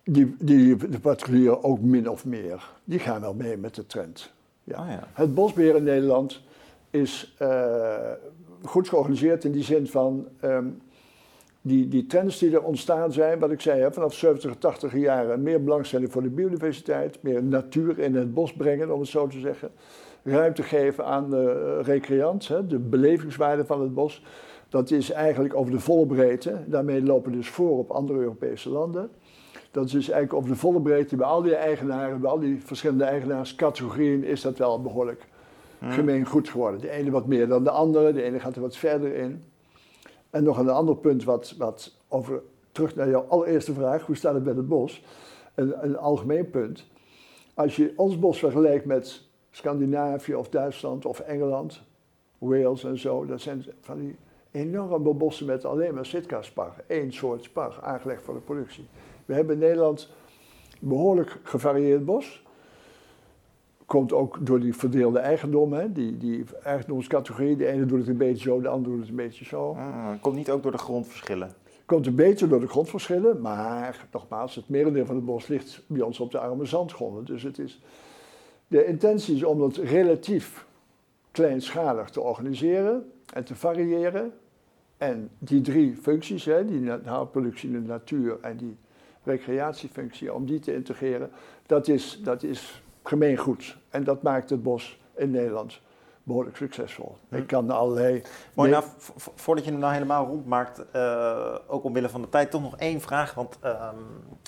[0.05, 2.71] Die, die, de particulieren ook min of meer.
[2.85, 4.33] Die gaan wel mee met de trend.
[4.65, 4.81] Ja.
[4.81, 5.09] Oh ja.
[5.13, 6.41] Het bosbeheer in Nederland
[6.95, 8.11] is uh,
[8.63, 10.83] goed georganiseerd in die zin van um,
[11.61, 15.43] die, die trends die er ontstaan zijn, wat ik zei, hè, vanaf 70, 80 jaren
[15.43, 19.39] meer belangstelling voor de biodiversiteit, meer natuur in het bos brengen, om het zo te
[19.39, 19.71] zeggen.
[20.23, 24.23] Ruimte geven aan de recreant, hè, de belevingswaarde van het bos.
[24.69, 26.59] Dat is eigenlijk over de volle breedte.
[26.67, 29.11] Daarmee lopen we dus voor op andere Europese landen.
[29.71, 32.61] Dat is dus eigenlijk over de volle breedte bij al die eigenaren, bij al die
[32.65, 35.27] verschillende eigenaarscategorieën, is dat wel behoorlijk.
[35.93, 36.81] Gemeen goed geworden.
[36.81, 39.45] De ene wat meer dan de andere, de ene gaat er wat verder in.
[40.31, 44.35] En nog een ander punt wat, wat over, terug naar jouw allereerste vraag, hoe staat
[44.35, 45.05] het met het bos?
[45.55, 46.87] Een, een algemeen punt.
[47.55, 51.83] Als je ons bos vergelijkt met Scandinavië of Duitsland of Engeland,
[52.39, 54.17] Wales en zo, dat zijn van die
[54.51, 56.75] enorme bossen met alleen maar Sitka-spar.
[56.87, 58.87] Één soort spar, aangelegd voor de productie.
[59.25, 60.11] We hebben in Nederland
[60.81, 62.44] behoorlijk gevarieerd bos.
[63.87, 65.93] Komt ook door die verdeelde eigendom, hè?
[65.93, 67.57] Die, die eigendomscategorie.
[67.57, 69.71] De ene doet het een beetje zo, de andere doet het een beetje zo.
[69.73, 71.53] Ah, komt niet ook door de grondverschillen?
[71.87, 76.01] Komt een beetje door de grondverschillen, maar nogmaals, het merendeel van het bos ligt bij
[76.01, 77.25] ons op de arme zandgronden.
[77.25, 77.83] Dus het is,
[78.69, 80.67] de intentie is om het relatief
[81.31, 84.33] kleinschalig te organiseren en te variëren.
[84.97, 88.77] En die drie functies, hè, die houtproductie in de natuur en die
[89.23, 91.31] recreatiefunctie, om die te integreren,
[91.67, 93.77] dat is, dat is gemeengoed.
[93.91, 95.81] En dat maakt het bos in Nederland
[96.23, 97.17] behoorlijk succesvol.
[97.29, 97.37] Hm.
[97.37, 98.23] Ik kan allerlei...
[98.55, 98.81] Mooi, Nee.
[98.81, 102.51] nou, vo- vo- voordat je hem nou helemaal rondmaakt, eh, ook omwille van de tijd,
[102.51, 103.35] toch nog één vraag.
[103.35, 103.95] Want ehm,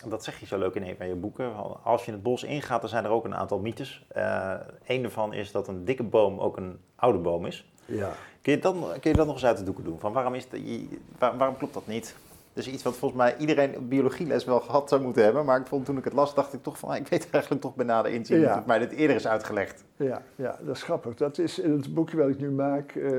[0.09, 1.53] dat zeg je zo leuk in een van je boeken.
[1.83, 4.05] Als je het bos ingaat, dan zijn er ook een aantal mythes.
[4.09, 4.55] Eh
[4.87, 7.71] Eén daarvan is dat een dikke boom ook een oude boom is.
[7.85, 8.11] Ja.
[8.43, 9.99] Kun je, dan, kun je dat nog eens uit de doeken doen?
[10.01, 12.17] Van waarom, is de, je- waar- waarom klopt dat niet?
[12.57, 15.45] Dus iets wat volgens mij iedereen op biologieles wel gehad zou moeten hebben.
[15.45, 17.75] Maar ik vond toen ik het las, dacht ik toch van, ik weet eigenlijk toch
[17.75, 18.55] bijna de inzien Ja.
[18.55, 19.85] dat mij dit eerder is uitgelegd.
[19.97, 21.15] Ja, ja, dat is grappig.
[21.15, 23.13] Dat is in het boekje wat ik nu maak eh,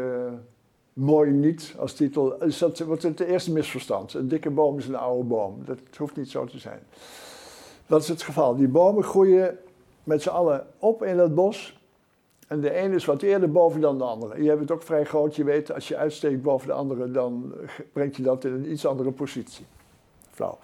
[0.93, 2.43] mooi niet als titel.
[2.43, 4.13] Is dat wordt het eerste misverstand.
[4.13, 5.61] Een dikke boom is een oude boom.
[5.65, 6.79] Dat hoeft niet zo te zijn.
[7.88, 8.55] Dat is het geval.
[8.55, 9.57] Die bomen groeien
[10.03, 11.76] met z'n allen op in het bos.
[12.47, 14.43] En de ene is wat eerder boven dan de andere.
[14.43, 15.35] Je hebt het ook vrij groot.
[15.35, 17.53] Je weet, als je uitsteekt boven de andere, dan
[17.93, 19.65] brengt je dat in een iets andere positie.
[20.29, 20.57] Flauw.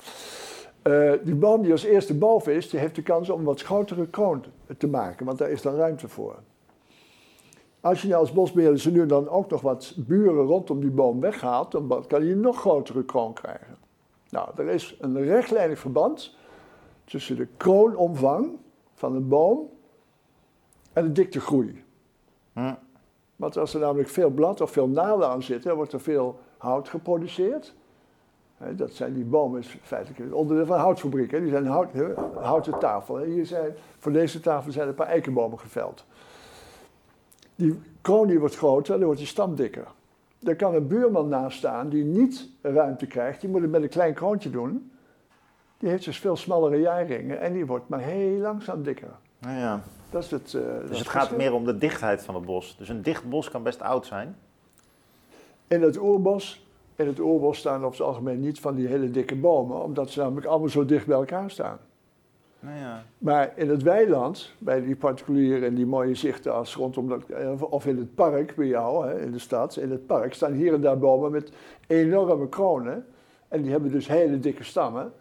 [0.81, 4.07] Eh, die boom die als eerste boven is, die heeft de kans om wat grotere
[4.07, 4.43] kroon
[4.77, 6.35] te maken, want daar is dan ruimte voor.
[7.81, 11.19] Als je nou als bosbeheerder ze nu dan ook nog wat buren rondom die boom
[11.19, 13.77] weghaalt, dan kan je een nog grotere kroon krijgen.
[14.29, 16.35] Nou, er is een rechtlijnig verband
[17.05, 18.49] tussen de kroonomvang
[18.93, 19.69] van een boom
[20.93, 21.83] en de diktegroei.
[22.53, 22.73] Hm.
[23.35, 26.39] Want als er namelijk veel blad of veel naden aan zitten, dan wordt er veel
[26.57, 27.73] hout geproduceerd.
[28.75, 31.31] Dat zijn die bomen, is feitelijk onderdeel van een houtfabriek.
[31.31, 31.39] Hè.
[31.39, 31.89] Die zijn hout,
[32.39, 33.15] houten tafel.
[33.15, 33.25] Hè.
[33.25, 36.05] Hier zijn, voor deze tafel zijn een paar eikenbomen geveld.
[37.55, 39.87] Die kroon die wordt groter, dan wordt die stam dikker.
[40.43, 43.41] Er kan een buurman naast staan die niet ruimte krijgt.
[43.41, 44.91] Die moet het met een klein kroontje doen.
[45.77, 49.11] Die heeft dus veel smallere jaarringen en die wordt maar heel langzaam dikker.
[49.39, 49.81] Nou ja.
[50.13, 51.37] Dat is het, eh, Dus het gaat verschil.
[51.37, 52.75] meer om de dichtheid van het bos.
[52.77, 54.35] Dus een dicht bos kan best oud zijn.
[55.67, 59.35] In het oerbos, in het oerbos staan over het algemeen niet van die hele dikke
[59.35, 61.79] bomen, omdat ze namelijk allemaal zo dicht bij elkaar staan.
[62.59, 63.03] Nou ja.
[63.17, 67.61] Maar in het weiland, bij die particulieren en die mooie zichten als rondom dat, eh,
[67.61, 70.73] of in het park bij jou, hè, in de stad, in het park staan hier
[70.73, 71.51] en daar bomen met
[71.87, 73.05] enorme kronen.
[73.47, 75.13] En die hebben dus hele dikke stammen.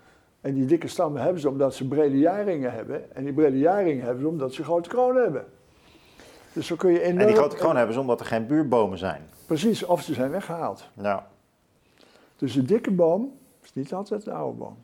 [0.43, 3.15] En die dikke stammen hebben ze omdat ze brede jaringen hebben.
[3.15, 5.45] En die brede jaringen hebben ze omdat ze grote kronen hebben.
[6.53, 7.21] Dus zo kun je enorm...
[7.21, 9.23] En die grote kroon hebben ze omdat er geen buurbomen zijn.
[9.47, 10.89] Precies, of ze zijn weggehaald.
[10.95, 11.21] Nou,
[12.37, 14.77] Dus een dikke boom is niet altijd een oude boom.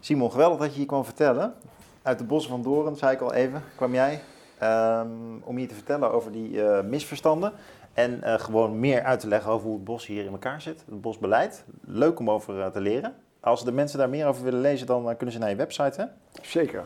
[0.00, 1.54] Simon, geweldig dat je hier kwam vertellen.
[2.02, 4.20] Uit de bossen van Doren, zei ik al even, kwam jij.
[4.58, 5.08] ehm,
[5.44, 7.52] om hier te vertellen over die eh, misverstanden.
[7.92, 10.84] En eh, gewoon meer uit te leggen over hoe het bos hier in elkaar zit.
[10.86, 11.64] Het bosbeleid.
[11.80, 13.14] Leuk om over eh, te leren.
[13.44, 16.00] Als de mensen daar meer over willen lezen, dan eh, kunnen ze naar je website.
[16.00, 16.06] Hè?
[16.42, 16.84] Zeker.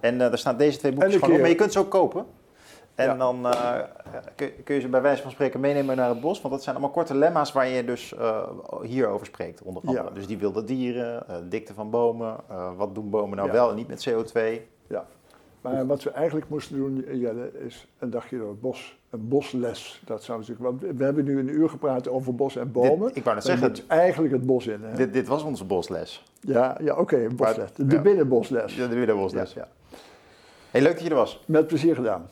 [0.00, 1.40] En eh, daar staan deze twee boekjes En een gewoon op.
[1.40, 2.26] Maar je kunt ze ook kopen.
[2.94, 3.14] En Ja.
[3.14, 3.78] dan eh,
[4.34, 6.40] kun, kun je ze bij wijze van spreken meenemen naar het bos.
[6.40, 8.42] Want dat zijn allemaal korte lemma's waar je dus eh,
[8.82, 9.62] hierover spreekt.
[9.62, 10.06] Onder andere.
[10.08, 10.14] Ja.
[10.14, 12.36] Dus die wilde dieren, eh, dikte van bomen.
[12.76, 13.54] wat doen bomen nou Ja.
[13.54, 14.40] wel en niet met CO2.
[14.88, 15.06] Ja.
[15.62, 18.98] Maar wat we eigenlijk moesten doen, Jelle, is een dagje door het bos.
[19.10, 20.02] Een bosles.
[20.04, 20.68] Dat zou natuurlijk.
[20.68, 23.06] Want we hebben nu een uur gepraat over bos en bomen.
[23.06, 24.82] Dit, ik wou net zeggen, moet eigenlijk het bos in.
[24.82, 24.96] Hè?
[24.96, 26.24] dit, dit was onze bosles.
[26.40, 27.72] Ja, ja oké, bosles.
[27.72, 28.00] De ja.
[28.00, 28.76] binnenbosles.
[28.76, 29.52] Ja, de binnenbosles.
[29.52, 29.96] Ja, ja.
[30.70, 31.42] Hey, leuk dat je er was.
[31.46, 32.28] Met plezier gedaan.